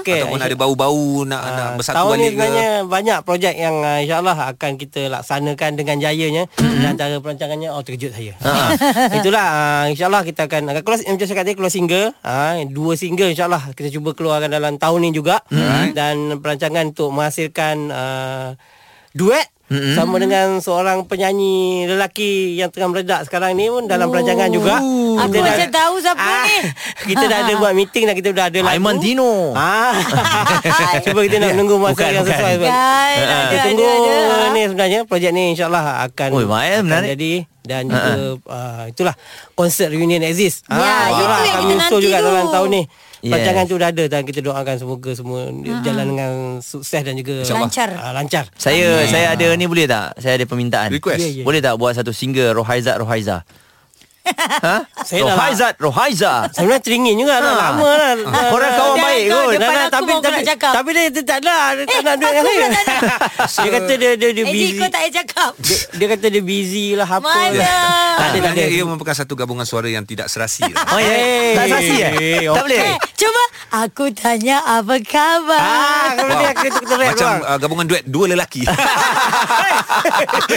[0.00, 0.24] Okey.
[0.24, 2.32] ataupun ada bau-bau nak, Ah, nak bersatu tahun ni balik ke.
[2.32, 6.80] sebenarnya banyak projek yang uh, insyaAllah akan kita laksanakan dengan jayanya mm-hmm.
[6.80, 8.72] dan antara perancangannya oh terkejut saya Ah.
[9.18, 13.62] itulah uh, insyaAllah kita akan keluar macam saya kata keluar single uh, dua single insyaAllah
[13.76, 15.92] kita cuba keluarkan dalam tahun ni juga mm-hmm.
[15.92, 18.48] dan perancangan untuk menghasilkan uh,
[19.12, 19.92] duet mm-hmm.
[19.92, 24.80] sama dengan seorang penyanyi lelaki yang tengah meledak sekarang ni pun dalam perancangan juga
[25.16, 26.56] Aku Kita dah- macam tahu siapa Ah, ni.
[27.08, 29.52] kita dah ada buat meeting dan kita dah ada lagu Aiman Tino.
[29.52, 29.96] Ah.
[31.04, 32.36] Cuba kita nak menunggu masa Bukan, yang bukan.
[32.36, 32.54] sesuai.
[32.58, 34.46] Kan, ada, Kita ada, tunggu ada.
[34.50, 37.08] ni sebenarnya projek ni insyaallah akan Oi, baik, akan menarik.
[37.12, 37.32] jadi
[37.64, 38.10] dan juga
[38.46, 39.14] uh, itulah
[39.52, 40.62] konsert reunion exist.
[40.68, 42.26] Ya, itu itulah yang kita nanti juga tu.
[42.28, 42.82] dalam tahun ni.
[43.26, 43.34] Yes.
[43.34, 47.90] Rancangan tu dah ada dan kita doakan semoga semua berjalan dengan sukses dan juga Lancar.
[47.90, 48.44] uh, lancar.
[48.54, 50.14] Saya saya ada ni boleh tak?
[50.22, 50.94] Saya ada permintaan.
[50.94, 51.18] Request.
[51.18, 51.44] Ya, ya.
[51.44, 53.42] Boleh tak buat satu single Rohaizat Rohaiza?
[54.60, 54.76] Ha?
[55.00, 56.50] Saya Rohaizat Rohaiza.
[56.50, 57.60] Sebenarnya teringin juga dah Ha.
[57.62, 58.12] lama lah.
[58.52, 59.46] Korang dah- kawan Dah baik kot.
[59.56, 60.72] dah, aku tapi tapi nak cakap.
[60.74, 62.56] tapi dia, dia tak nak dia tak Eh, nak duit dengan saya.
[62.56, 63.00] pula tak
[63.56, 64.76] Dia kata dia dia, dia Eh, busy.
[64.76, 65.50] kau tak payah cakap.
[65.58, 67.24] Dia, dia kata dia busy lah apa.
[67.24, 67.72] Mana?
[68.16, 68.64] Tak ada tak ada.
[68.66, 70.84] ia merupakan satu gabungan suara yang tidak serasi lah.
[70.88, 71.06] Oh ya.
[71.06, 71.54] Hey.
[71.54, 72.12] Tak saksi eh?
[72.12, 72.80] Hey, Tak boleh.
[72.82, 73.42] Eh, cuba
[73.76, 75.60] aku tanya apa khabar.
[75.60, 76.50] Ah, kalau dia
[77.06, 78.62] Macam uh, gabungan duet dua lelaki.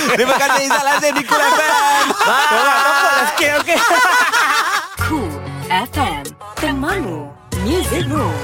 [0.09, 2.05] Terima kasih Izzat Lazim di Kul FM.
[2.19, 3.77] Tolak topok lah sikit okey.
[5.09, 5.31] Cool
[5.69, 6.23] FM
[6.55, 7.31] Temanmu.
[7.65, 8.35] Music Room.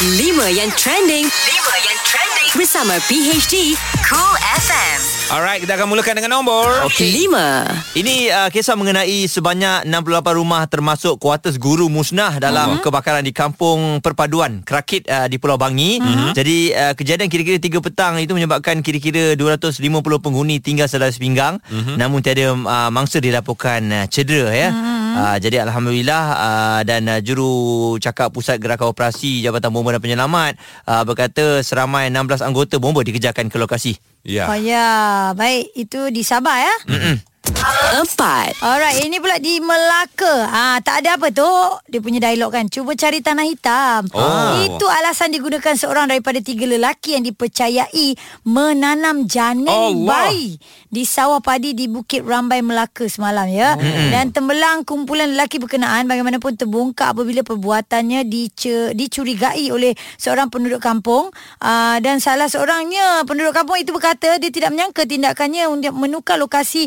[0.00, 0.16] 5
[0.50, 1.28] yang trending.
[1.28, 2.50] 5 yang trending.
[2.56, 4.34] Bersama PHD Cool
[4.66, 6.90] FM Alright, kita akan mulakan dengan nombor.
[6.90, 7.06] okay.
[7.06, 12.82] 5 Ini uh, kisah mengenai sebanyak 68 rumah termasuk kuartus guru musnah dalam uh-huh.
[12.82, 16.02] kebakaran di kampung perpaduan Kerakit uh, di Pulau Bangi.
[16.02, 16.34] Uh-huh.
[16.34, 19.78] Jadi uh, kejadian kira-kira 3 petang itu menyebabkan kira-kira 250
[20.18, 21.94] penghuni tinggal selai sepinggang uh-huh.
[21.94, 24.74] namun tiada uh, mangsa dilaporkan uh, cedera ya.
[24.74, 24.98] Uh-huh.
[25.14, 30.58] Uh, jadi alhamdulillah uh, dan uh, juru cakap pusat gerakan operasi Jabatan Bomba dan Penyelamat
[30.90, 33.94] uh, berkata seramai 16 anggota bomba dikejarkan ke lokasi.
[34.26, 34.52] Ya.
[34.52, 34.86] Oh ya,
[35.32, 35.72] baik.
[35.76, 36.74] Itu di Sabah ya.
[36.88, 37.16] Mm-mm.
[37.56, 40.46] 4 Alright, ini pula di Melaka.
[40.46, 41.48] Ah, tak ada apa tu.
[41.88, 42.68] Dia punya dialog kan.
[42.70, 44.06] Cuba cari tanah hitam.
[44.14, 44.60] Oh.
[44.62, 48.14] Itu alasan digunakan seorang daripada tiga lelaki yang dipercayai
[48.46, 50.30] menanam janin Allah.
[50.30, 50.60] bayi
[50.90, 53.74] di sawah padi di Bukit Rambai Melaka semalam ya.
[54.12, 61.32] Dan tembelang kumpulan lelaki berkenaan bagaimanapun terbongkar apabila perbuatannya dice, dicurigai oleh seorang penduduk kampung.
[61.58, 66.86] Ah, dan salah seorangnya penduduk kampung itu berkata dia tidak menyangka tindakannya untuk menukar lokasi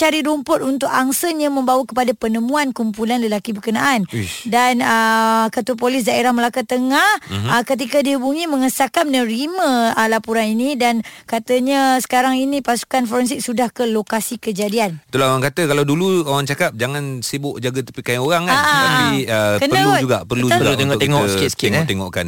[0.00, 4.08] mencari rumput untuk angsanya membawa kepada penemuan kumpulan lelaki berkenaan.
[4.08, 4.48] Ish.
[4.48, 7.60] Dan uh, Ketua Polis Daerah Melaka Tengah uh-huh.
[7.60, 13.68] uh, ketika dihubungi mengesahkan menerima uh, laporan ini dan katanya sekarang ini pasukan forensik sudah
[13.68, 15.04] ke lokasi kejadian.
[15.12, 18.56] Itulah orang kata kalau dulu orang cakap jangan sibuk jaga tepi kain orang kan.
[18.56, 20.00] Ah, Tapi uh, Kena perlu kot.
[20.00, 20.64] juga perlu Betul.
[20.64, 21.72] juga tengok-tengok sikit-sikit, eh.
[21.84, 22.26] Tengok-tengokkan.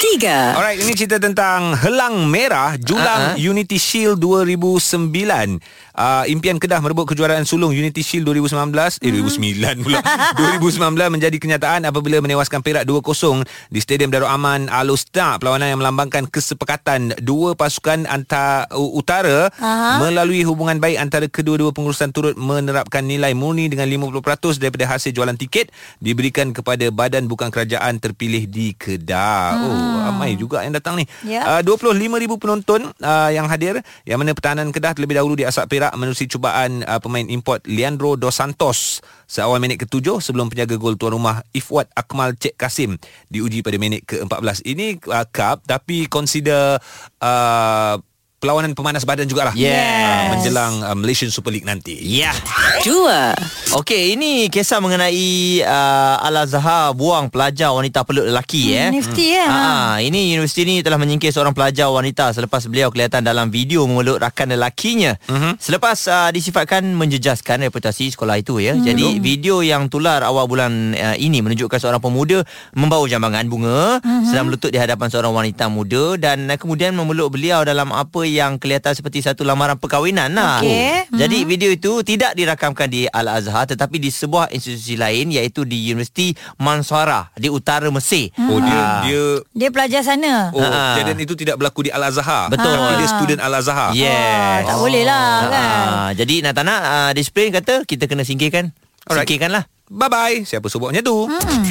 [0.00, 3.52] 3 Alright, ini cerita tentang Helang Merah Julang Uh-uh.
[3.52, 5.60] Unity Shield 2009.
[6.00, 10.00] Uh, impian Kedah merebut kejuaraan sulung Unity Shield 2019 eh 2009 pula
[10.56, 16.24] 2019 menjadi kenyataan apabila menewaskan Perak 2-0 di Stadium Darul Aman Alustar perlawanan yang melambangkan
[16.24, 20.00] kesepakatan dua pasukan antara utara Aha.
[20.00, 25.36] melalui hubungan baik antara kedua-dua pengurusan turut menerapkan nilai murni dengan 50% daripada hasil jualan
[25.36, 25.68] tiket
[26.00, 29.44] diberikan kepada badan bukan kerajaan terpilih di Kedah.
[29.52, 29.68] Hmm.
[29.68, 31.04] Oh, ramai juga yang datang ni.
[31.28, 31.60] Ya.
[31.60, 35.89] Uh, 25,000 penonton uh, yang hadir yang mana pertahanan Kedah terlebih dahulu di Asap Perak
[35.94, 39.00] menerusi cubaan uh, pemain import Leandro Dos Santos
[39.30, 42.98] seawal minit ke-7 sebelum penjaga gol tuan rumah Ifwat Akmal Cik Kasim
[43.30, 44.66] diuji pada minit ke-14.
[44.66, 46.82] Ini uh, cup tapi consider
[47.22, 47.94] uh,
[48.40, 49.52] perlawanan pemanas badan jugalah.
[49.52, 49.76] Yes.
[49.76, 52.00] Uh, menjelang uh, Malaysian Super League nanti.
[52.00, 52.32] Ya.
[52.32, 52.36] Yeah.
[52.80, 58.90] 2 Okey, ini kisah mengenai uh, Al-Azhar buang pelajar wanita peluk lelaki eh.
[58.90, 59.46] Nifty ya.
[59.46, 64.18] Ah, ini universiti ni telah menyingkir seorang pelajar wanita selepas beliau kelihatan dalam video memeluk
[64.18, 65.14] rakan lelakinya.
[65.30, 65.54] Uh-huh.
[65.62, 68.74] Selepas uh, disifatkan menjejaskan reputasi sekolah itu ya.
[68.74, 72.42] Jadi video yang tular awal bulan uh, ini menunjukkan seorang pemuda
[72.74, 74.26] membawa jambangan bunga uh-huh.
[74.26, 78.56] sedang melutut di hadapan seorang wanita muda dan uh, kemudian memeluk beliau dalam apa yang
[78.56, 80.60] kelihatan seperti satu lamaran perkahwinan lah.
[80.60, 81.10] Okey.
[81.10, 86.30] Jadi video itu tidak dirakamkan di Al-Azhar tetapi di sebuah institusi lain iaitu di Universiti
[86.56, 88.30] Mansara di utara Mesir.
[88.38, 89.02] Oh dia Ah.
[89.02, 90.50] dia Dia pelajar sana.
[90.50, 90.94] Oh, Ah.
[90.94, 92.48] kejadian itu tidak berlaku di Al-Azhar.
[92.48, 92.70] Betul.
[92.70, 93.90] Tapi dia student Al-Azhar.
[93.92, 94.64] Yes.
[94.64, 95.86] tak boleh lah kan.
[95.90, 98.70] Ah, jadi nak tak nak uh, disiplin kata kita kena singkirkan.
[99.04, 99.26] Alright.
[99.26, 99.64] Singkirkan lah.
[99.90, 100.46] Bye-bye.
[100.46, 101.18] Siapa suruh buat macam tu?
[101.26, 101.66] Hmm.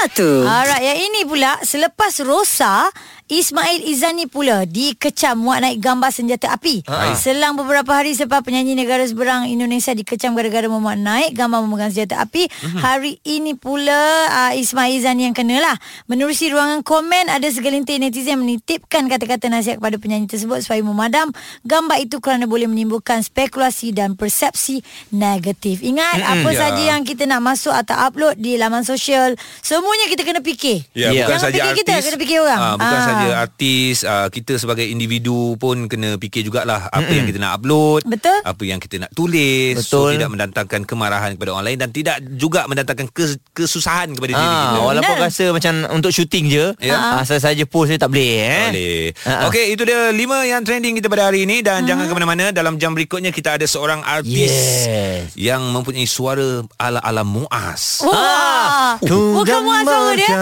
[0.00, 0.16] 1
[0.48, 2.88] Alright, yang ini pula selepas Rosa,
[3.30, 6.82] Ismail Izani pula dikecam muat naik gambar senjata api.
[6.88, 7.14] Ha.
[7.14, 12.26] Selang beberapa hari selepas penyanyi negara seberang Indonesia dikecam gara-gara memuat naik gambar memegang senjata
[12.26, 12.80] api, Mhm.
[12.82, 13.94] hari ini pula
[14.26, 15.76] uh, Ismail Izani yang kena lah.
[16.06, 21.30] Menerusi ruangan komen ada segelintir netizen yang menitipkan kata-kata nasihat kepada penyanyi tersebut supaya memadam
[21.62, 24.82] gambar itu kerana boleh menimbulkan spekulasi dan persepsi
[25.14, 25.86] negatif.
[25.86, 26.58] Ingat apa ya.
[26.66, 30.86] saja yang kita nak masuk atau upload di laman sosial semua semuanya kita kena fikir.
[30.92, 31.26] Ya, Ya.
[31.26, 31.80] bukan Jangan saja fikir artis.
[31.82, 32.60] kita, kena fikir orang.
[32.60, 33.02] Ah, bukan Ah.
[33.04, 38.06] saja artis, ah, kita sebagai individu pun kena fikir jugalah apa yang kita nak upload,
[38.06, 38.38] Betul.
[38.40, 40.10] apa yang kita nak tulis, so Betul.
[40.14, 44.62] tidak mendatangkan kemarahan kepada orang lain dan tidak juga mendatangkan kes, kesusahan kepada diri Ah,
[44.70, 44.78] kita.
[44.80, 45.26] walaupun Benar.
[45.26, 46.94] rasa macam untuk syuting je, Ya.
[46.94, 48.66] ah, asal saja post je tak boleh eh.
[48.70, 49.04] Boleh.
[49.50, 52.78] Okey, itu dia lima yang trending kita pada hari ini dan jangan ke mana-mana dalam
[52.78, 54.54] jam berikutnya kita ada seorang artis
[54.86, 55.34] Yes.
[55.34, 57.98] yang mempunyai suara ala-ala Muaz.
[58.00, 58.94] Wah.
[59.00, 60.36] Bukan suara dia.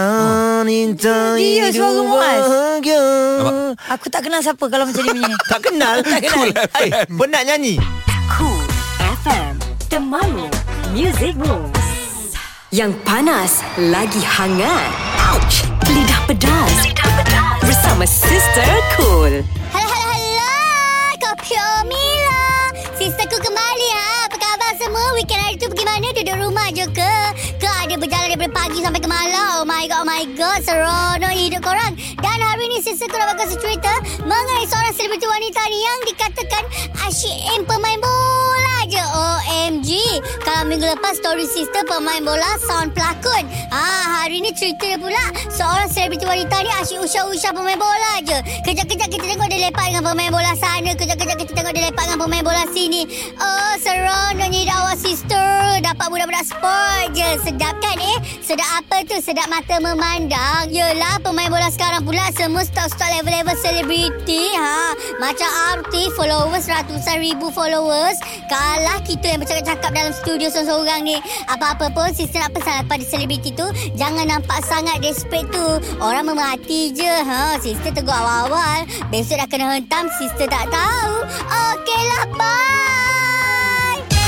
[1.35, 2.45] Dia suara Muaz.
[3.89, 5.35] Aku tak kenal siapa kalau macam dia punya.
[5.51, 5.95] Tak kenal.
[6.05, 6.47] Tak kenal.
[6.79, 7.75] Eh, penat nyanyi.
[8.29, 8.61] Cool
[9.25, 9.57] FM
[9.89, 10.47] Temanmu
[10.93, 12.37] Music Moves
[12.69, 14.93] Yang panas Lagi hangat
[15.33, 19.41] Ouch Lidah pedas Lidah pedas Bersama Sister Cool
[19.73, 20.53] Halo, halo, halo.
[21.17, 22.69] Kopio Mila.
[22.95, 24.29] Sisterku kembali ha.
[24.29, 24.37] Apa
[24.79, 25.11] semua?
[25.19, 26.07] Weekend hari tu pergi mana?
[26.15, 27.13] Duduk rumah je ke?
[27.59, 29.59] Ke ada berjalan daripada pagi sampai ke malam?
[29.59, 30.63] Oh my god, oh my god.
[30.63, 31.99] Seronok hidup korang.
[32.23, 33.91] Dan hari ni sisterku nak bakal cerita
[34.23, 36.63] mengenai seorang selebriti wanita ni yang dikatakan
[37.11, 39.03] asyik aim pemain bola je.
[39.03, 39.89] OMG.
[40.47, 43.51] Kalau minggu lepas story sister pemain bola sound pelakon.
[43.75, 48.39] Ah, hari ni cerita pula seorang selebriti wanita ni asyik usah-usah pemain bola je.
[48.63, 52.19] Kejap-kejap kita tengok dia lepak dengan pemain bola sana, kejap-kejap kita tengok dia lepak dengan
[52.23, 53.03] pemain bola sini.
[53.35, 55.49] Oh, seronoknya dakwah sister.
[55.81, 57.29] Dapat budak-budak sport je.
[57.41, 58.17] Sedap kan eh?
[58.45, 59.17] Sedap apa tu?
[59.17, 60.69] Sedap mata memandang.
[60.69, 64.53] Yelah, pemain bola sekarang pula semua stok-stok level-level selebriti.
[64.53, 68.21] Ha, macam artis followers ratusan ribu followers.
[68.45, 71.17] Kalah kita yang bercakap-cakap dalam studio seorang-seorang ni.
[71.49, 73.65] Apa-apa pun sister nak pesan pada selebriti tu
[73.97, 75.67] jangan nampak sangat desperate tu.
[75.97, 77.09] Orang memerhati je.
[77.25, 78.85] Ha, sister tegur awal-awal.
[79.09, 81.13] Besok dah kena hentam, sister tak tahu.
[81.49, 83.08] Okeylah, bye.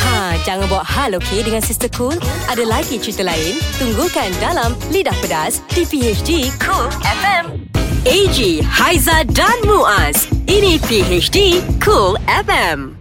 [0.02, 2.18] Ha, jangan bawa hal okey dengan Sister Cool.
[2.50, 3.58] Ada lagi cerita lain?
[3.78, 7.70] Tunggukan dalam Lidah Pedas di PHD Cool FM.
[8.02, 10.26] AG, Haiza dan Muaz.
[10.50, 12.98] Ini PHD Cool FM.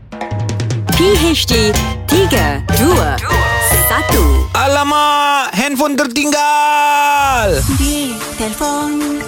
[0.93, 1.73] PHD
[2.05, 4.53] 3, 2, 1.
[4.53, 7.49] Alamak, handphone tertinggal.
[7.81, 9.25] Di telefon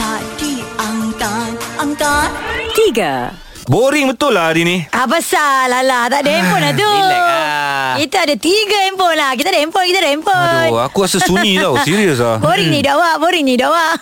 [0.00, 2.32] tak diangkat, angkat.
[2.72, 3.49] 3.
[3.70, 4.82] Boring betul lah hari ni.
[4.90, 7.94] Ah pasal Alah tak ada handphone lah tu Relax lah.
[7.96, 11.54] Kita ada tiga handphone lah Kita ada handphone Kita ada handphone Aduh, aku rasa sunyi
[11.54, 11.78] tau.
[11.86, 12.42] Serius lah.
[12.42, 13.92] Boring ni dah awak Boring ni dah awak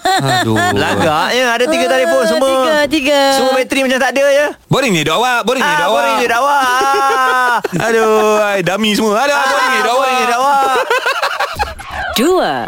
[0.41, 0.57] Aduh.
[0.81, 2.49] Lagak ya ada tiga telefon semua.
[2.49, 4.47] Tiga Tiga Semua bateri macam tak ada je.
[4.67, 5.37] Boring ni dakwah.
[5.45, 5.93] Boring ni Ah, dakwah.
[5.95, 6.61] boring je dakwah.
[7.87, 9.21] Aduh, ai, dummy semua.
[9.21, 10.01] Aduh, boring ni dakwah.
[10.01, 10.57] Boring je dakwah.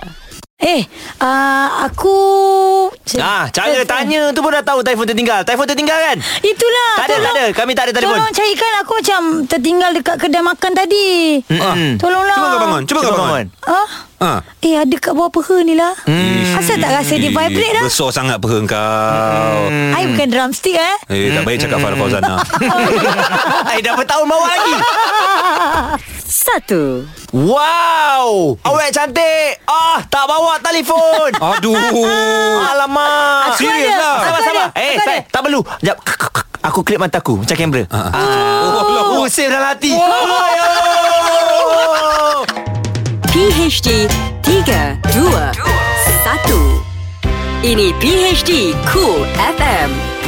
[0.04, 0.19] 2.
[0.60, 0.84] Eh
[1.18, 2.16] uh, Aku
[3.16, 5.40] Ah, cara tanya tu pun dah tahu telefon tertinggal.
[5.42, 6.16] Telefon tertinggal kan?
[6.44, 7.44] Itulah Tak ada, tak ada.
[7.50, 8.16] Kami tak ada telefon.
[8.16, 11.08] Tolong carikan aku macam Tertinggal dekat kedai makan tadi
[11.42, 11.96] Mm-mm.
[11.96, 12.82] Tolonglah Cuba kau bangun.
[12.84, 13.46] Cuba kau bangun.
[13.64, 13.88] Ah?
[14.20, 14.44] Ha.
[14.61, 16.52] Eh ada kat bawah peha ni lah Hmm.
[16.52, 19.56] Asal tak rasa dia vibrate dah Besar sangat peha kau.
[19.90, 22.37] I bukan drumstick eh Eh, tak baik cakap Farah Fauzana.
[23.66, 24.74] Eh, dah bertahun bawa lagi.
[26.20, 27.33] 1.
[27.33, 28.61] Wow.
[28.61, 29.56] Awet cantik.
[29.64, 31.30] Ah, tak bawa telefon.
[31.50, 31.76] Aduh.
[32.61, 33.56] Alamak.
[33.56, 33.98] Aku Serius ada.
[33.98, 34.16] lah.
[34.20, 34.66] Sabar, sabar.
[34.74, 35.33] Eh, saya, ada.
[35.33, 35.61] tak perlu.
[35.80, 35.96] Sekejap.
[36.61, 37.88] Aku klip mata aku macam kamera.
[37.88, 38.12] Ah.
[38.68, 39.96] Oh, Oh, save dalam hati.
[43.70, 44.11] PHD
[44.42, 46.74] 3, 2, 1.
[47.62, 50.19] Ini PHD Cool FM.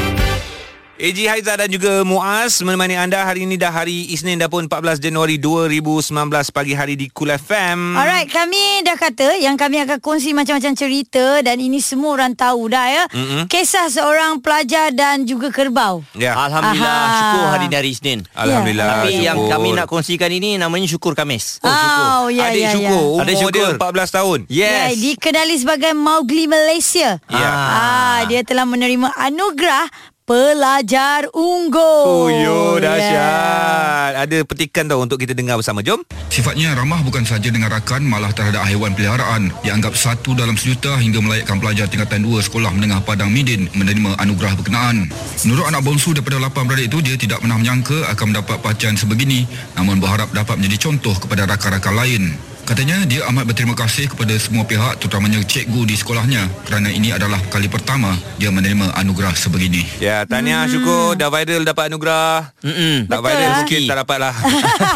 [1.03, 5.03] AG Haizat dan juga Muaz menemani anda hari ini dah hari Isnin dah pun 14
[5.03, 6.15] Januari 2019
[6.55, 7.99] pagi hari di Cool FM.
[7.99, 12.71] Alright, kami dah kata yang kami akan kongsi macam-macam cerita dan ini semua orang tahu
[12.71, 13.05] dah ya.
[13.11, 13.51] Mm-mm.
[13.51, 16.07] Kisah seorang pelajar dan juga kerbau.
[16.15, 16.39] Ya.
[16.39, 17.19] Alhamdulillah Aha.
[17.19, 18.19] syukur hari ni hari Isnin.
[18.39, 18.87] Alhamdulillah.
[18.87, 18.95] Ya.
[18.95, 19.51] Tapi yang syukur.
[19.59, 21.59] kami nak kongsikan ini namanya syukur Kamis.
[21.67, 23.03] Oh, ya, Adik ya, syukur.
[23.03, 23.11] ya.
[23.11, 23.51] Umur Adik syukur.
[23.51, 24.39] dia 14 tahun.
[24.47, 25.03] Ya, Yes.
[25.03, 27.19] dikenali sebagai Mowgli Malaysia.
[27.27, 27.51] Ya.
[27.51, 32.07] Ah, dia telah menerima anugerah pelajar unggul.
[32.07, 32.87] Oh, yo, Ya.
[32.87, 34.13] dahsyat.
[34.23, 35.83] Ada petikan tau untuk kita dengar bersama.
[35.83, 36.03] Jom.
[36.33, 39.53] Sifatnya ramah bukan sahaja dengan rakan malah terhadap haiwan peliharaan.
[39.67, 44.57] Dianggap satu dalam sejuta hingga melayakkan pelajar tingkatan dua sekolah menengah Padang Midin menerima anugerah
[44.57, 45.11] berkenaan.
[45.45, 49.45] Menurut anak bongsu daripada lapan beradik itu, dia tidak pernah menyangka akan mendapat perhatian sebegini
[49.75, 52.23] namun berharap dapat menjadi contoh kepada rakan-rakan lain.
[52.63, 57.43] Katanya dia amat berterima kasih kepada semua pihak terutamanya cikgu di sekolahnya kerana ini adalah
[57.51, 59.83] kali pertama dia menerima anugerah sebegini.
[59.99, 62.55] Ya, tahniah syukur dah viral dapat anugerah.
[62.63, 63.11] Mm-mm.
[63.11, 63.59] Tak Betul, viral ah.
[63.61, 64.35] sikit tak dapat lah.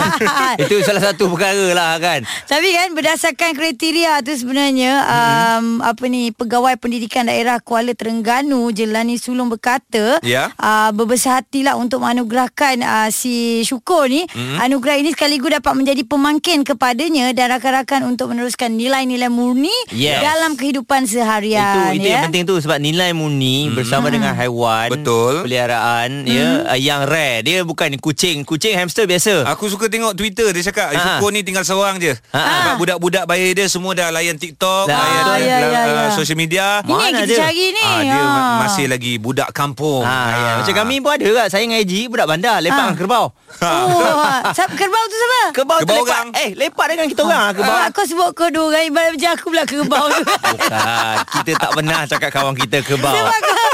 [0.62, 2.22] Itu salah satu perkara lah kan.
[2.46, 5.58] Tapi kan berdasarkan kriteria tu sebenarnya Mm-hmm.
[5.58, 10.54] um, apa ni pegawai pendidikan daerah Kuala Terengganu Jelani Sulong berkata Ya.
[10.54, 14.58] uh, berbesar hatilah untuk menganugerahkan uh, si Syukur ni Mm-hmm.
[14.62, 20.20] anugerah ini sekaligus dapat menjadi pemangkin kepadanya dan rakan-rakan untuk meneruskan nilai-nilai murni Yes.
[20.20, 21.90] dalam kehidupan seharian.
[21.90, 22.12] Itu itu ya.
[22.14, 25.42] yang penting tu sebab nilai murni bersama dengan haiwan Betul.
[25.42, 27.40] peliharaan ya uh, yang rare.
[27.40, 29.48] Dia bukan kucing, kucing hamster biasa.
[29.48, 31.18] Aku suka tengok Twitter dia cakap Ha.
[31.18, 32.38] Syukur ni tinggal seorang je Ha.
[32.38, 34.96] Sebab budak-budak bayi dia Semua dah layan TikTok Dah.
[34.96, 36.04] Layan Ah, ya, ya, uh, ya.
[36.12, 37.38] Social media Ini yang kita dia?
[37.42, 37.82] cari ni.
[37.82, 40.46] Ah, Dia ma- masih lagi budak kampung Ha, ya.
[40.46, 40.54] Ah.
[40.60, 44.20] Macam kami pun ada kat Saya dengan Eji Budak bandar Lepak dengan kerbau Oh,
[44.58, 45.40] sab kerbau tu siapa?
[45.52, 46.26] Kerbau, tu Kerbau lepak orang.
[46.36, 49.30] Eh lepak dengan kita orang lah kerbau Ah, kau sebut kau dua orang Ibarat macam
[49.32, 50.06] aku pula kerbau.
[50.08, 51.16] Tu Bukan.
[51.36, 53.14] Kita tak pernah cakap kawan kita kerbau.
[53.14, 53.66] Sebab kau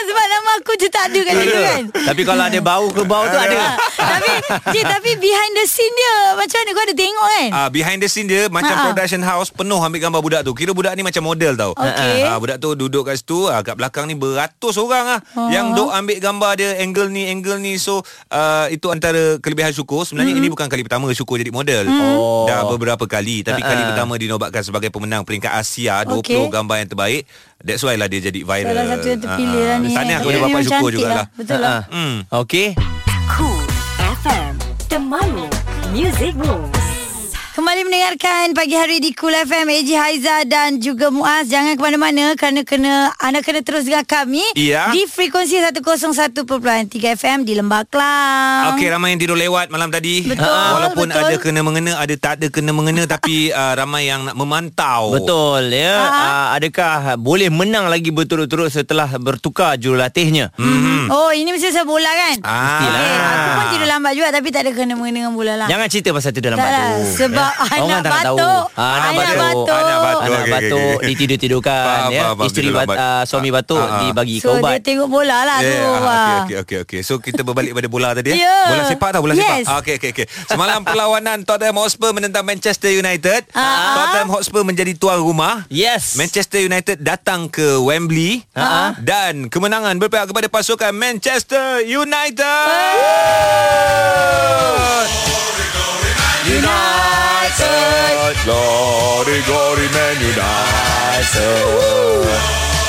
[0.00, 3.36] Sebab nama aku je tak ada kat situ kan Tapi kalau ada bau kerbau tu
[3.36, 3.56] ada
[4.10, 4.30] tapi
[4.68, 8.06] Cik, tapi behind the scene dia Macam mana kau ada tengok kan Ah, behind the
[8.06, 8.86] scene dia macam Ha-ha.
[8.86, 10.52] production house penuh ambil gambar budak tu.
[10.52, 11.72] Kira budak ni macam model tau.
[11.72, 12.22] Okey.
[12.22, 15.48] Ah, budak tu duduk kat situ, ah, kat belakang ni beratus orang ah Oh.
[15.48, 17.76] yang duk ambil gambar dia angle ni angle ni.
[17.76, 20.02] So uh, itu antara kelebihan Syukur.
[20.02, 20.40] Sebenarnya Hmm.
[20.40, 21.84] ini bukan kali pertama Syukur jadi model.
[21.88, 22.44] Oh.
[22.44, 23.70] Dah beberapa kali tapi Ha-ha.
[23.70, 26.42] kali pertama dinobatkan sebagai pemenang peringkat Asia 20 Okey.
[26.48, 27.22] gambar yang terbaik.
[27.58, 28.70] That's why lah dia jadi viral.
[28.70, 29.78] Salah satu yang terpilih Ah, lah ah.
[29.80, 31.26] ni Tahniah kepada bapak Syukur jugalah.
[31.34, 32.16] Betul lah Hmm.
[32.32, 32.66] Okey
[33.28, 33.62] Cool
[34.22, 34.52] FM
[34.86, 35.46] Temanmu
[35.90, 36.77] Music Moves
[37.58, 42.38] Kembali mendengarkan pagi hari di Cool FM AJ Haiza dan juga Muaz Jangan ke mana-mana
[42.38, 44.94] kerana kena anda kena terus dengan kami Ya.
[44.94, 46.38] di frekuensi 101.3
[47.18, 48.78] FM di Lembah Kelang.
[48.78, 50.22] Okey ramai yang tidur lewat malam tadi.
[50.22, 51.18] Betul, Walaupun betul.
[51.18, 55.18] ada kena mengena ada tak ada kena mengena tapi uh, ramai yang nak memantau.
[55.18, 55.98] Betul ya.
[55.98, 56.14] Ha?
[56.14, 60.54] Uh, adakah boleh menang lagi berturut-turut setelah bertukar jurulatihnya?
[60.54, 61.10] Hmm.
[61.10, 62.38] Oh, ini mesti saya bola kan?
[62.46, 62.86] Ah.
[62.86, 65.66] Okey, aku pun tidur lambat juga tapi tak ada kena-mengena dengan bola lah.
[65.66, 67.18] Jangan cerita pasal tidur Tak lambat lah, tu.
[67.18, 67.47] sebab.
[67.50, 68.36] Anak Orang tak nak tahu.
[68.36, 68.64] batuk.
[68.70, 69.38] Ah, anak, Anak batuk.
[69.38, 69.66] batuk.
[69.68, 70.18] Anak batuk.
[70.18, 71.06] Anak Okey, okey, batuk okey.
[71.08, 72.20] ditidur-tidurkan Faham, ya.
[72.20, 74.00] faham, faham, Isteri bat, uh, suami batuk Ah, ah.
[74.02, 74.70] dibagi So, ubat.
[74.70, 75.70] dia tengok bola lah tu.
[75.70, 76.16] Yeah, Wah.
[76.18, 77.00] okey okey okey okey.
[77.00, 78.30] So kita berbalik pada bola tadi.
[78.32, 78.56] Ya.
[78.68, 79.44] Bola sepak tau, bola Yes.
[79.62, 79.66] sepak.
[79.66, 80.26] Ah, Okey okey okey.
[80.46, 83.46] Semalam perlawanan Tottenham Hotspur menentang Manchester United.
[83.52, 83.94] Ah.
[83.96, 85.64] Tottenham Hotspur menjadi tuan rumah.
[85.68, 86.14] Yes.
[86.14, 88.92] Manchester United datang ke Wembley Ah.
[88.98, 92.66] dan kemenangan berpihak kepada pasukan Manchester United.
[96.46, 100.78] United, glory glory Man United.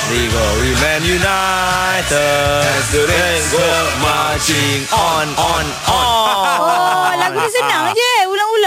[0.09, 2.65] Glory Man United.
[2.65, 3.65] As the rain go
[4.01, 6.05] marching on on on.
[6.65, 8.08] Oh, lagu ni senang je.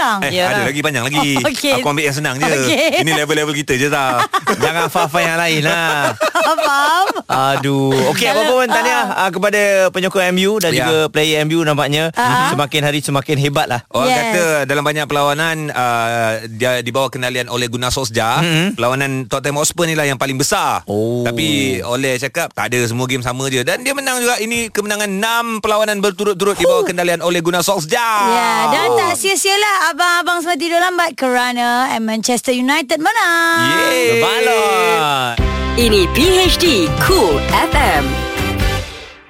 [0.03, 0.19] Ulang-ulang.
[0.23, 0.51] Eh, Yalah.
[0.53, 1.29] ada lagi panjang lagi.
[1.39, 1.73] Oh, okey.
[1.79, 2.43] Aku ambil yang senang je.
[2.45, 3.03] Okey.
[3.03, 4.17] Ini level-level kita je tau.
[4.53, 6.13] Jangan faham yang lain lah.
[6.43, 7.05] Faham?
[7.27, 7.91] Aduh.
[8.13, 10.85] Okey, apa pun tahniah uh, kepada penyokong MU dan Ya.
[10.85, 12.49] juga player MU nampaknya Ah.
[12.49, 13.81] semakin hari semakin hebat lah.
[13.89, 14.19] Orang Yes.
[14.21, 18.67] kata dalam banyak perlawanan uh, dia di bawah kendalian oleh Gunnar Solskjaer, mm-hmm.
[18.73, 20.83] perlawanan Tottenham Hotspur ni lah yang paling besar.
[20.85, 21.23] Oh.
[21.23, 21.45] Tapi
[21.79, 24.37] oleh cakap tak ada semua game sama je dan dia menang juga.
[24.37, 28.27] Ini kemenangan 6 perlawanan berturut-turut di bawah kendalian oleh Gunnar Solskjaer.
[28.29, 33.61] Ya, dan tak sia-sialah abang-abang semua tidur lambat kerana Manchester United menang.
[33.77, 34.25] Yeay.
[34.25, 35.35] Balot.
[35.77, 38.32] Ini PHD Cool FM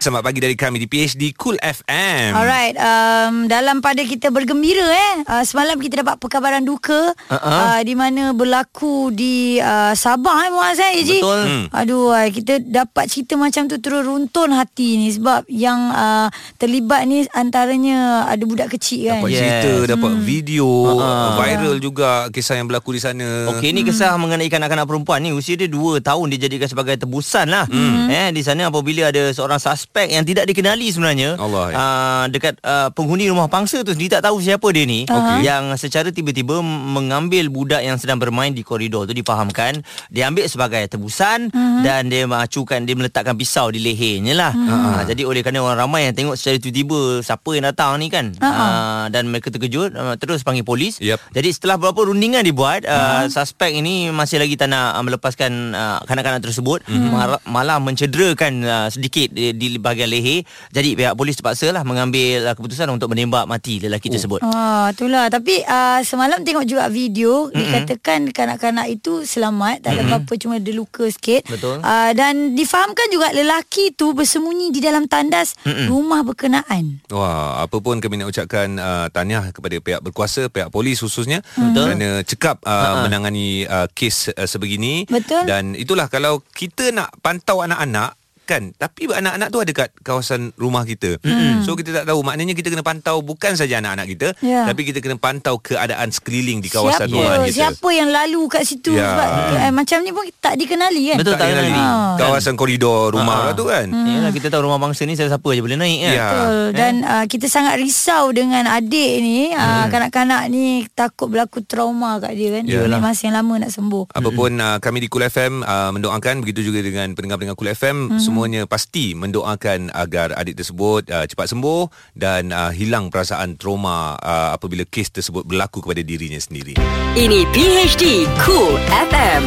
[0.04, 2.36] Selamat pagi dari kami di PHD Cool FM.
[2.36, 5.24] Alright, um, dalam pada kita bergembira eh.
[5.24, 7.40] Uh, semalam kita dapat perkabaran duka Uh-uh.
[7.40, 11.24] uh, di mana berlaku di uh, Sabah eh Muaz eh Eji.
[11.24, 11.42] Betul.
[11.48, 11.66] Hmm.
[11.72, 16.28] Aduh, ay, kita dapat cerita macam tu terus runtun hati ni sebab yang uh,
[16.60, 19.24] terlibat ni antaranya ada budak kecil kan.
[19.24, 19.40] Dapat Yes.
[19.40, 20.68] cerita, dapat video,
[21.00, 21.40] Ha-ha.
[21.40, 23.56] viral juga kisah yang berlaku di sana.
[23.56, 27.64] Okey ni kisah mengenai kanak-kanak perempuan ni usia dia 2 tahun dijadikan sebagai tebusan lah.
[27.72, 28.12] Hmm.
[28.12, 31.76] Eh di sana apabila ada seorang suspek yang tidak dikenali sebenarnya Allah, ya.
[31.78, 35.46] uh, dekat uh, penghuni rumah pangsa tu sendiri tak tahu siapa dia ni Okey.
[35.46, 40.82] yang secara tiba-tiba mengambil budak yang sedang bermain di koridor tu difahamkan dia ambil sebagai
[40.90, 41.86] tebusan hmm.
[41.86, 44.54] dan dia mengacukan dia meletakkan pisau di lehernya lah.
[44.56, 44.70] Hmm.
[44.70, 48.34] Uh, jadi oleh kerana orang ramai yang tengok secara tiba-tiba siapa yang datang ni kan
[48.40, 48.50] Ha-ha.
[48.50, 50.98] uh, dan mereka terkejut uh, terus panggil polis.
[51.04, 51.20] Yep.
[51.36, 56.40] Jadi setelah beberapa rundingan dibuat, uh, suspek ini masih lagi tak nak melepaskan uh, kanak-kanak
[56.40, 60.48] tersebut, malah, malah mencederakan uh, sedikit di, di bahagian leher.
[60.72, 64.16] Jadi pihak polis terpaksa lah mengambil uh, keputusan untuk menembak mati lelaki Oh.
[64.16, 64.40] tersebut.
[64.46, 67.58] Ah, itulah tapi uh, semalam tengok juga video mm-hmm.
[67.58, 70.14] dikatakan kanak-kanak itu selamat tak ada mm-hmm.
[70.22, 71.50] apa-apa cuma ada luka sikit.
[71.50, 71.82] Betul.
[71.82, 75.88] Uh, dan difahamkan juga lelaki tu bersembunyi di dalam tandas mm-hmm.
[75.90, 77.02] rumah berkenaan.
[77.10, 81.90] Wah, apa pun kami nak ucapkan uh, tahniah kepada pihak berkuasa, pihak polis khususnya Betul.
[81.90, 83.02] kerana cekap uh, Ha-ha.
[83.10, 85.50] menangani uh, kes uh, sebegini Betul.
[85.50, 88.14] dan itulah kalau kita nak pantau anak-anak
[88.44, 91.16] Kan Tapi anak-anak tu ada kat Kawasan rumah kita
[91.64, 94.66] So kita tak tahu Maknanya kita kena pantau Bukan saja anak-anak kita Ya.
[94.66, 98.64] Tapi kita kena pantau Keadaan sekeliling Di kawasan siapa, rumah kita Siapa yang lalu kat
[98.64, 99.08] situ Ya.
[99.10, 99.28] Sebab
[99.58, 101.72] eh, Macam ni pun tak dikenali kan Betul tak kenali.
[101.72, 101.80] kenali.
[101.80, 102.14] Ah.
[102.18, 103.56] Kawasan koridor rumah Ah.
[103.56, 106.12] tu kan Yalah kita tahu rumah bangsa ni siapa je boleh naik kan.
[106.14, 106.28] Ya.
[106.28, 112.20] Betul Dan uh, kita sangat risau dengan adik ni uh, Kanak-kanak ni takut berlaku trauma
[112.20, 112.90] kat dia kan Yalah.
[112.90, 116.60] Dia masa yang lama nak sembuh Apapun uh, kami di Cool FM uh, mendoakan begitu
[116.62, 118.20] juga dengan pendengar-pendengar Cool FM mm-hmm.
[118.34, 121.86] Semuanya pasti mendoakan agar adik tersebut uh, cepat sembuh
[122.18, 126.74] dan uh, hilang perasaan trauma uh, apabila kes tersebut berlaku kepada dirinya sendiri.
[127.14, 129.46] Ini PHD Cool FM.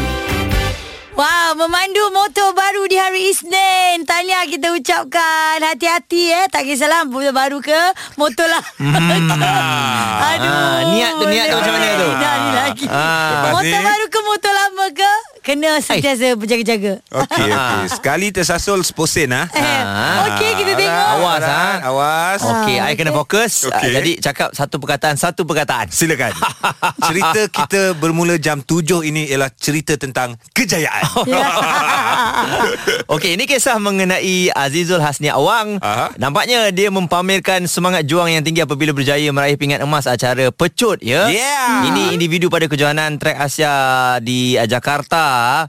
[1.18, 4.04] Wow, memandu motor baru di hari Isnin.
[4.06, 5.64] Tahniah kita ucapkan.
[5.64, 6.46] Hati-hati eh.
[6.46, 7.80] Tak kisahlah motor baru ke
[8.20, 8.60] motor lah.
[10.36, 10.46] Aduh.
[10.46, 12.10] Ah, niat tu, niat tu macam mana tu?
[12.20, 12.86] Dah ni lagi.
[12.86, 13.32] Ah.
[13.32, 15.12] Lepas motor baru ke motor lama ke?
[15.46, 16.98] Kena sentiasa berjaga-jaga.
[17.06, 17.86] Okey okey.
[17.86, 19.46] Sekali tersasul seposen ah.
[19.54, 19.82] Eh,
[20.34, 21.06] Okey, kita tengok.
[21.06, 21.88] Awas, Alright, ah.
[21.94, 22.40] Awas.
[22.42, 23.70] Okey, Ah, I kena fokus.
[23.70, 23.94] Okay.
[23.94, 25.86] jadi cakap satu perkataan, satu perkataan.
[25.86, 26.34] Silakan.
[27.06, 31.06] cerita kita bermula jam 7 ini ialah cerita tentang kejayaan.
[31.26, 31.42] Ya.
[33.10, 35.82] Okey, ini kisah mengenai Azizul Hasni Awang.
[35.82, 36.14] Aha.
[36.16, 41.28] Nampaknya dia mempamerkan semangat juang yang tinggi apabila berjaya meraih pingat emas acara Pecut ya.
[41.28, 41.90] Yeah.
[41.92, 43.74] Ini individu pada kejohanan trek Asia
[44.22, 44.64] di uh,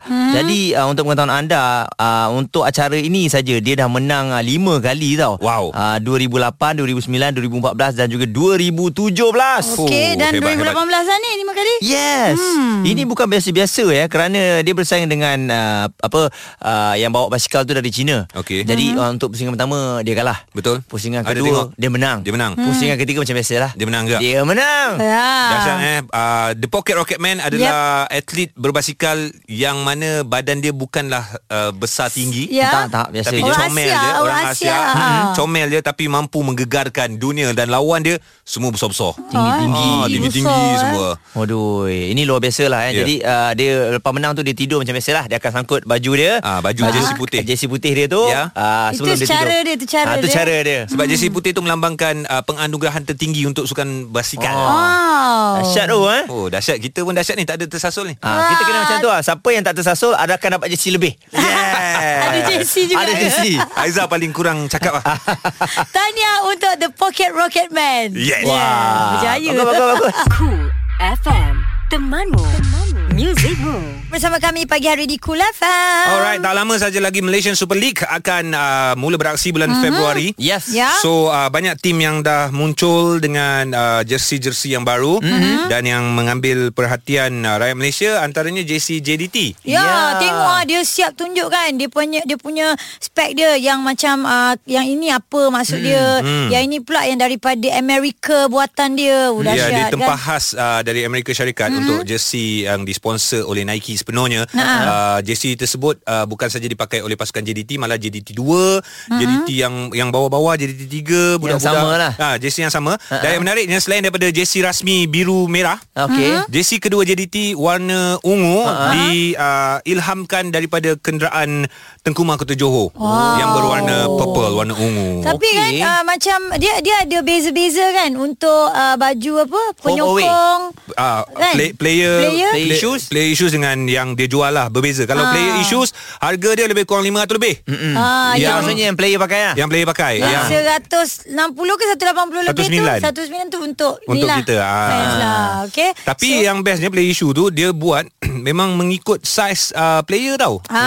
[0.01, 0.34] Hmm.
[0.34, 4.86] Jadi uh, untuk pengetahuan anda, uh, untuk acara ini saja dia dah menang uh, 5
[4.86, 5.36] kali tau.
[5.39, 5.72] Wow.
[5.72, 9.84] Uh, 2008, 2009, 2014 dan juga 2017.
[9.84, 11.74] Okey, dan hebat, 2018 lah ni lima kali.
[11.84, 12.38] Yes.
[12.38, 12.82] Hmm.
[12.88, 16.32] Ini bukan biasa-biasa ya kerana dia bersaing dengan uh, apa
[16.63, 18.26] uh, yang bawa basikal tu dari China.
[18.34, 18.63] Okey.
[18.63, 20.43] Jadi uh, untuk pusingan pertama dia kalah.
[20.51, 20.82] Betul.
[20.86, 21.68] Pusingan Ada kedua tengok.
[21.76, 22.18] dia menang.
[22.24, 22.53] Dia menang.
[22.57, 23.72] Pusingan ketiga macam biasalah.
[23.76, 24.20] Dia menang juga.
[24.20, 24.89] Dia menang.
[25.01, 25.30] Ya.
[25.51, 28.18] Dahsyat eh uh, The Pocket Rocket Man adalah yep.
[28.24, 29.18] atlet berbasikal
[29.58, 32.45] yang mana badan dia bukanlah uh, besar tinggi.
[32.51, 32.86] Ya.
[32.86, 33.41] Tak tak biasa Tapi.
[33.41, 34.53] Orang comel Asia, je orang Orang Asia.
[34.53, 34.93] Asia, Ah.
[34.93, 39.89] Hmm, Comel je Tapi mampu menggegarkan dunia Dan lawan dia Semua besar-besar Tinggi-tinggi.
[39.91, 40.80] Ah, Tinggi-tinggi Besar, eh.
[40.80, 42.91] semua Waduh, ini luar biasa lah eh.
[42.91, 42.97] Ya.
[42.97, 45.26] Jadi uh, dia lepas menang tu dia tidur macam biasalah.
[45.26, 46.34] Dia akan sangkut baju dia.
[46.39, 47.41] Ah, baju jersey putih.
[47.41, 48.22] Jersey putih dia tu.
[48.24, 48.49] Ya.
[48.51, 49.62] Uh, Itu sebelum dia cara tidur.
[49.64, 50.36] dia, tu cara Ah, tu dia.
[50.36, 50.80] cara dia.
[50.88, 54.68] Sebab jersey putih tu melambangkan uh, Penganugerahan tertinggi Untuk sukan basikal Oh.
[54.68, 55.53] Wow.
[55.60, 56.24] Dahsyat tu eh.
[56.28, 59.08] Oh dahsyat Kita pun dahsyat ni Tak ada tersasul ni Ha, kita kena macam tu
[59.08, 63.04] lah Siapa yang tak tersasul Ada akan dapat jersey lebih Yeah Ada jersey juga.
[63.04, 65.06] Ada jersey Aiza paling kurang cakap lah
[65.95, 68.14] Tahniah untuk The Pocket Rocket Man.
[68.16, 68.43] Yes.
[68.43, 69.20] Yeah, Wah.
[69.20, 69.50] berjaya.
[69.54, 70.16] Bagus, bagus, bagus.
[70.36, 70.62] Cool
[70.98, 71.56] FM.
[71.88, 72.41] Temanmu.
[72.41, 72.76] Temanmu.
[73.18, 73.97] Musicmu.
[74.13, 76.05] Bersama kami pagi hari di Cool FM.
[76.05, 79.82] Alright Tak lama saja lagi Malaysian Super League Akan uh, mula beraksi bulan uh-huh.
[79.82, 80.70] Februari Yes.
[80.70, 80.93] Ya.
[81.01, 85.65] So uh, banyak tim yang dah muncul dengan uh, jersey-jersey yang baru mm-hmm.
[85.65, 89.65] dan yang mengambil perhatian uh, rakyat Malaysia antaranya JC JDT.
[89.65, 90.22] Ya, Ya.
[90.22, 94.53] tengok ah, dia siap tunjuk kan dia punya dia punya spek dia yang macam uh,
[94.70, 96.47] yang ini apa maksud hmm, dia, hmm.
[96.53, 99.34] yang ini pula yang daripada Amerika buatan dia.
[99.34, 100.28] Oh, Ya, dia dahsyat tempah kan.
[100.38, 101.82] khas uh, dari Amerika Syarikat mm-hmm.
[101.82, 104.43] untuk jersey yang disponsor oleh Nike sepenuhnya.
[104.51, 109.16] Uh, jersey tersebut uh, bukan saja dipakai oleh pasukan JDT malah JDT 2, mm-hmm.
[109.16, 111.64] JDT yang yang bawah-bawah JDT 3, budak-budak.
[111.64, 112.14] sama lah.
[112.20, 112.99] Ah, jersey yang sama.
[113.08, 116.51] Dan yang menariknya selain daripada jersey rasmi biru merah, Okey.
[116.51, 118.91] Jersey kedua JDT warna ungu uh-huh.
[118.91, 121.72] diilhamkan uh, daripada kenderaan
[122.03, 123.39] Tengku Mahkota Johor wow.
[123.39, 125.24] yang berwarna purple warna ungu.
[125.24, 125.60] Tapi Okey.
[125.60, 130.62] kan uh, macam dia dia ada beza-beza kan untuk uh, baju apa penyokong
[130.97, 131.53] Uh, Kan?
[131.53, 132.51] play, player, Player?
[132.58, 133.08] Player issues?
[133.08, 135.06] player issues dengan yang dia jual lah berbeza.
[135.06, 135.32] Kalau Ah.
[135.32, 137.56] player issues harga dia lebih kurang 500 lebih.
[137.64, 137.93] Mm-mm.
[137.93, 139.54] Ah, Yang yang- maksudnya yang player pakai lah.
[139.56, 143.00] Yang player pakai yang yang 160 ke 180 lebih 109.
[143.00, 144.88] tu 109 tu untuk Untuk ni lah, kita, ah.
[144.88, 148.08] fans lah okay tapi so, yang bestnya player issue tu dia buat
[148.48, 150.60] memang mengikut saiz uh, player tau.
[150.68, 150.86] ah.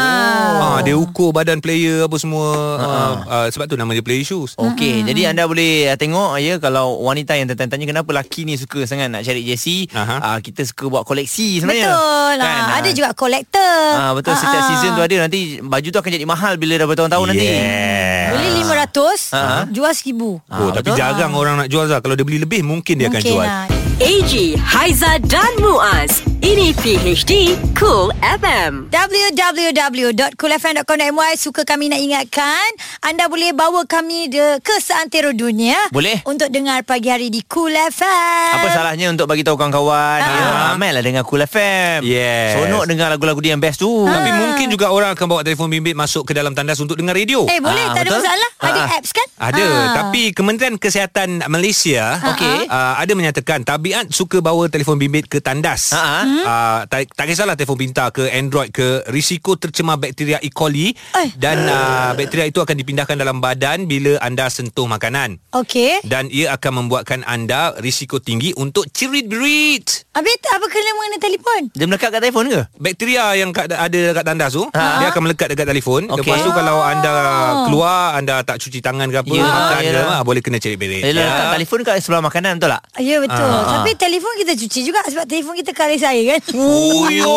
[0.61, 2.47] Ah, dia ukur badan player apa semua
[2.77, 4.57] uh, uh, sebab tu nama dia player issues.
[4.57, 8.83] Okey, jadi anda boleh uh, tengok ya kalau wanita yang tertanya kenapa lelaki ni suka
[8.83, 11.91] sangat nak cari jersey, uh, kita suka buat koleksi sebenarnya.
[11.91, 12.00] Betul
[12.33, 12.47] lah.
[12.47, 12.95] Kan, Ada ah.
[12.95, 13.83] juga kolektor.
[13.93, 17.27] Ah betul setiap season tu ada nanti baju tu akan jadi mahal bila dah bertahun-tahun
[17.29, 17.47] nanti.
[17.47, 18.31] Yeah.
[18.31, 19.63] Beli 500, Ah.
[19.67, 20.15] jual 1000.
[20.17, 20.97] Oh, Ah, tapi betul.
[20.97, 21.99] jarang orang nak jual Zah.
[21.99, 23.45] Kalau dia beli lebih mungkin dia akan Mungkin jual.
[23.45, 23.65] lah.
[24.01, 26.30] AG, Haiza dan Muaz.
[26.41, 28.89] Ini PHD Cool FM.
[28.89, 30.33] www.coolfm.com.my
[31.35, 32.65] Suka kami nak ingatkan
[33.01, 36.25] Anda boleh bawa kami de, ke seantero dunia Boleh.
[36.25, 40.29] Untuk dengar pagi hari di Cool FM Apa salahnya untuk bagi tahu kawan-kawan Ah.
[40.31, 42.01] ya, ramailah dengar Cool FM.
[42.03, 42.57] Yes.
[42.57, 43.89] Seronok dengar lagu-lagu dia yang best tu.
[44.03, 47.45] Tapi mungkin juga orang akan bawa telefon bimbit masuk ke dalam tandas untuk dengar radio.
[47.47, 48.21] Eh boleh Ah, tak ada betul.
[48.23, 48.89] masalah Ada Ah.
[48.95, 49.93] apps kan Ada Ah.
[49.99, 52.65] Tapi Kementerian Kesihatan Malaysia Okey.
[52.67, 56.43] uh, Ada menyatakan Tabiat suka bawa telefon bimbit ke tandas Ha, ha.
[56.43, 60.49] uh, tak, tak kisahlah telefon pintar ke Android ke risiko tercemar bakteria E.
[60.49, 61.29] coli Eh.
[61.35, 65.43] dan uh, bakteria itu akan dipindahkan dalam badan bila anda sentuh makanan.
[65.53, 66.01] Okey.
[66.03, 70.07] Dan ia akan membuatkan anda risiko tinggi untuk cerit-berit.
[70.11, 71.61] Habis tu apa kena mengenai telefon?
[71.73, 72.61] Dia melekat kat telefon ke?
[72.77, 74.85] Bakteria yang kat, ada dekat tandas tu Ha.
[74.99, 76.23] Dia akan melekat dekat telefon Okey.
[76.23, 77.13] Lepas tu kalau anda
[77.65, 80.07] keluar Anda tak cuci tangan ke apa Ya, Makan ke yalah.
[80.13, 82.83] ah, Boleh kena cerit-berit Dia letak telefon kat sebelah makanan betul tak?
[82.99, 83.51] Ya betul.
[83.51, 83.65] Ah.
[83.77, 86.41] Tapi telefon kita cuci juga sebab telefon kita kalis air kan.
[86.53, 87.37] Oh, yo.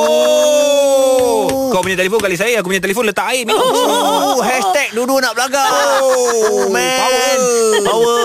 [1.69, 3.57] Kau punya telefon kali saya Aku punya telefon letak air minum.
[3.57, 5.65] Oh, hashtag dua-dua nak belagak.
[5.99, 6.99] Oh, man.
[7.01, 7.33] power.
[7.81, 8.17] Power.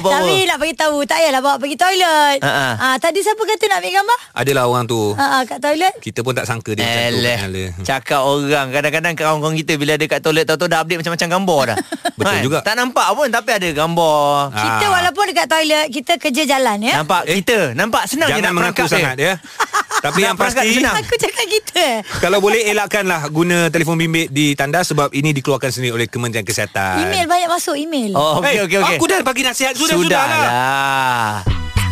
[0.00, 0.12] Power.
[0.14, 2.38] Tapi nak bagi tahu tak payahlah bawa pergi toilet.
[2.38, 2.68] Ha, ha.
[2.76, 4.18] Ah tadi siapa kata nak ambil gambar?
[4.34, 5.94] Adalah orang tu Ha ah, kat toilet.
[5.98, 7.70] Kita pun tak sangka dia macam tu Eleh Alah.
[7.80, 11.76] Cakap orang Kadang-kadang kawan-kawan kita Bila ada kat toilet Tahu-tahu dah update macam-macam gambar dah
[12.18, 12.58] Betul juga.
[12.60, 14.90] Tak nampak pun Tapi ada gambar Kita Ah.
[14.92, 16.94] walaupun dekat toilet kita kerja jalan ya.
[16.96, 18.94] Nampak kita Nampak senang je Jangan nak mengaku perangkap dia.
[18.94, 19.32] sangat ya
[20.00, 20.96] Tapi yang pasti senang.
[20.98, 21.86] Aku cakap kita.
[22.18, 27.04] Kalau boleh elakkanlah Guna telefon bimbit di tandas Sebab ini dikeluarkan sendiri Oleh Kementerian Kesihatan.
[27.04, 28.12] Email banyak masuk email.
[28.14, 28.96] Oh okey Eh, okey okey.
[28.98, 29.74] Aku dah bagi nasihat.
[29.76, 30.24] Sudah, sudah, Sudah.
[30.42, 31.34] Lah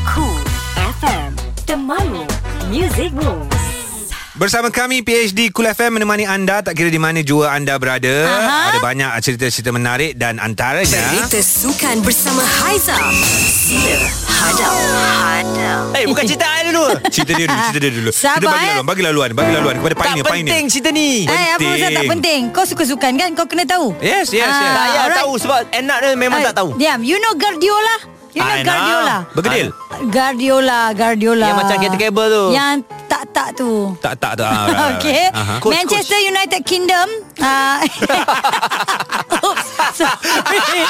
[0.08, 0.42] Cool
[0.98, 1.30] FM
[1.64, 2.24] Temanmu.
[2.68, 3.62] Music Rules
[4.32, 6.64] Bersama kami PhD Cool FM menemani anda.
[6.64, 8.10] Tak kira di mana jua anda berada.
[8.26, 8.72] Aha.
[8.72, 12.96] Ada banyak cerita-cerita menarik dan antaranya Berita sukan bersama Haiza.
[13.52, 14.72] Sila Hadap
[15.22, 16.84] Hadap Eh bukan cerita I dulu
[17.14, 18.10] cerita dia dulu, cerita dia dulu.
[18.10, 18.66] Sabar, Kita bagi eh.
[18.72, 20.72] laluan, bagi laluan, bagi laluan kepada Tak pioneer, penting pioneer.
[20.72, 21.70] cerita ni Eh apa penting.
[21.72, 22.40] pasal tak penting?
[22.50, 23.30] Kau suka sukan kan?
[23.32, 23.86] Kau kena tahu.
[23.98, 24.50] Yes, yes, yes.
[24.50, 25.18] Ah, Tak payah alright.
[25.20, 27.00] tahu Sebab enak dia memang Ah, tak tahu Diam.
[27.00, 27.96] You know Guardiola?
[28.32, 28.72] You know I know.
[28.72, 29.16] Guardiola?
[29.36, 29.68] Bergedil.
[30.08, 31.46] Guardiola, Guardiola.
[31.52, 32.44] Yang macam kereta kabel tu.
[32.56, 33.72] Yang tak-tak tu.
[34.00, 34.48] Tak tak tak.
[34.48, 35.36] Ah, right, right, Okay right.
[35.36, 35.54] Aha.
[35.60, 37.08] Coach, Manchester United Kingdom
[37.44, 37.76] uh,
[39.46, 40.82] Oops, Sorry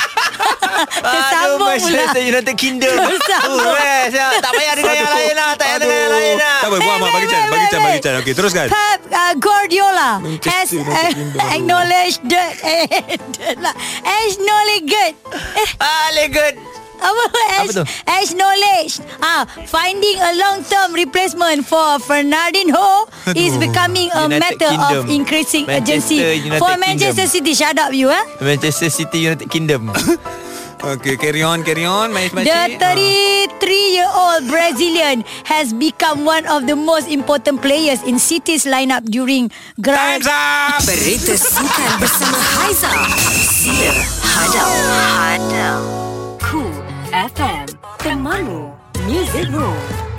[1.03, 3.59] Tersambung Aduh, pula Manchester United Kingdom Tersambung.
[3.59, 4.29] Oh, rest, ya.
[4.39, 6.97] Tak payah dengar yang lain lah Tak payah dengar yang lain lah Tak apa, buat
[7.03, 7.11] Mak.
[7.11, 8.15] Bagi can, bagi can, bagi can.
[8.23, 8.67] Okey, teruskan.
[8.71, 11.41] Pep uh, Guardiola has Manchester United uh, Kingdom.
[11.51, 12.87] acknowledged the eh,
[13.59, 13.75] lah.
[14.07, 14.95] acknowledged
[17.03, 17.85] Ah, good apa Apa tu?
[18.07, 25.03] acknowledged ah finding a long term replacement for Fernandinho is becoming a United matter Kingdom.
[25.03, 27.43] of increasing Manchester urgency United for Manchester Kingdom.
[27.43, 29.91] City shut up you eh Manchester City United Kingdom
[30.83, 32.11] Okey, carry on, carry on.
[32.11, 32.83] The makcik.
[32.83, 39.47] 33-year-old Brazilian has become one of the most important players in City's lineup during
[39.79, 40.83] Time's Grand up.
[40.83, 42.91] Berita sukan bersama Haiza
[43.47, 43.95] Sila
[44.27, 46.02] Hadap Hadap Cool
[47.23, 47.67] FM
[47.99, 48.73] Temanmu
[49.07, 50.12] Music Rules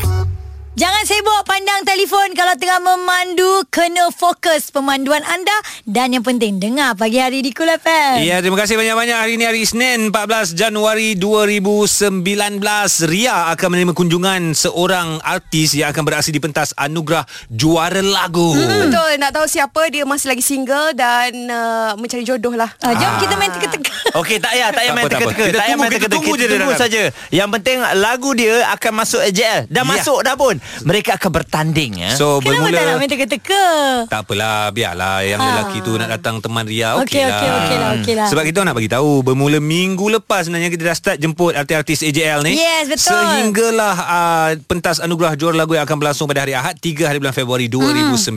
[0.73, 5.53] Jangan sibuk pandang telefon kalau tengah memandu kena fokus pemanduan anda
[5.85, 8.25] dan yang penting dengar pagi hari di Cool FM.
[8.25, 9.13] Ya, terima kasih banyak-banyak.
[9.13, 12.57] Hari ini hari Isnin 14 Januari 2019.
[13.05, 17.21] Ria akan menerima kunjungan seorang artis yang akan beraksi di pentas anugerah
[17.53, 18.57] juara lagu.
[18.57, 18.89] Hmm.
[18.89, 23.21] Betul Nak tahu siapa Dia masih lagi single Dan uh, mencari jodoh lah Ah, jom
[23.21, 23.93] kita main teka-teka.
[24.19, 26.15] Okey tak payah Tak payah main tak teka-teka Kita Tak payah tunggu, main kita teka-teka
[26.17, 29.91] tunggu je tunggu saja Yang penting lagu dia Akan masuk AJL Dah Ya.
[29.91, 32.11] masuk dah pun Mereka akan bertanding ya.
[32.13, 33.63] So Kenapa bermula tak nak main teka-teka?
[34.07, 35.47] Tak apalah Biarlah Yang Ah.
[35.49, 38.27] lelaki tu nak datang teman Ria Okey Okey, lah okey, okey lah, okey lah.
[38.27, 42.41] Sebab kita nak bagi tahu Bermula minggu lepas Sebenarnya kita dah start Jemput artis-artis AJL
[42.41, 43.13] ni Yes, betul.
[43.13, 47.31] Sehinggalah uh, Pentas anugerah juara lagu Yang akan berlangsung pada hari Ahad 3 hari bulan
[47.31, 48.33] Februari 2019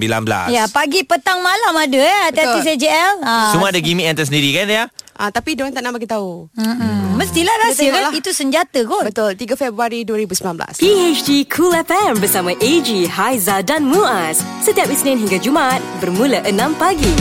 [0.48, 2.68] Ya, pagi, petang, malam ada eh hati-hati Betul.
[2.76, 3.14] CJL.
[3.20, 6.44] Ah, Semua ada gimmick yang tersendiri kan ya Ah, Tapi diorang tak nak bagi tahu.
[6.52, 7.16] Mm-mm.
[7.16, 8.12] Mestilah rahsia kan lah.
[8.12, 14.44] Itu senjata kot Betul 3 Februari 2019 PHD Cool FM bersama AG, Haiza dan Muaz.
[14.62, 17.14] Setiap Isnin hingga Jumaat Bermula 6 pagi.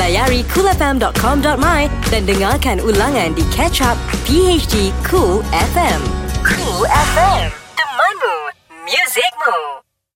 [0.00, 6.00] Layari coolfm.com.my Dan dengarkan ulangan di Catch Up PHD Cool FM
[6.40, 8.36] Cool FM Temanmu
[8.88, 9.81] Musicmu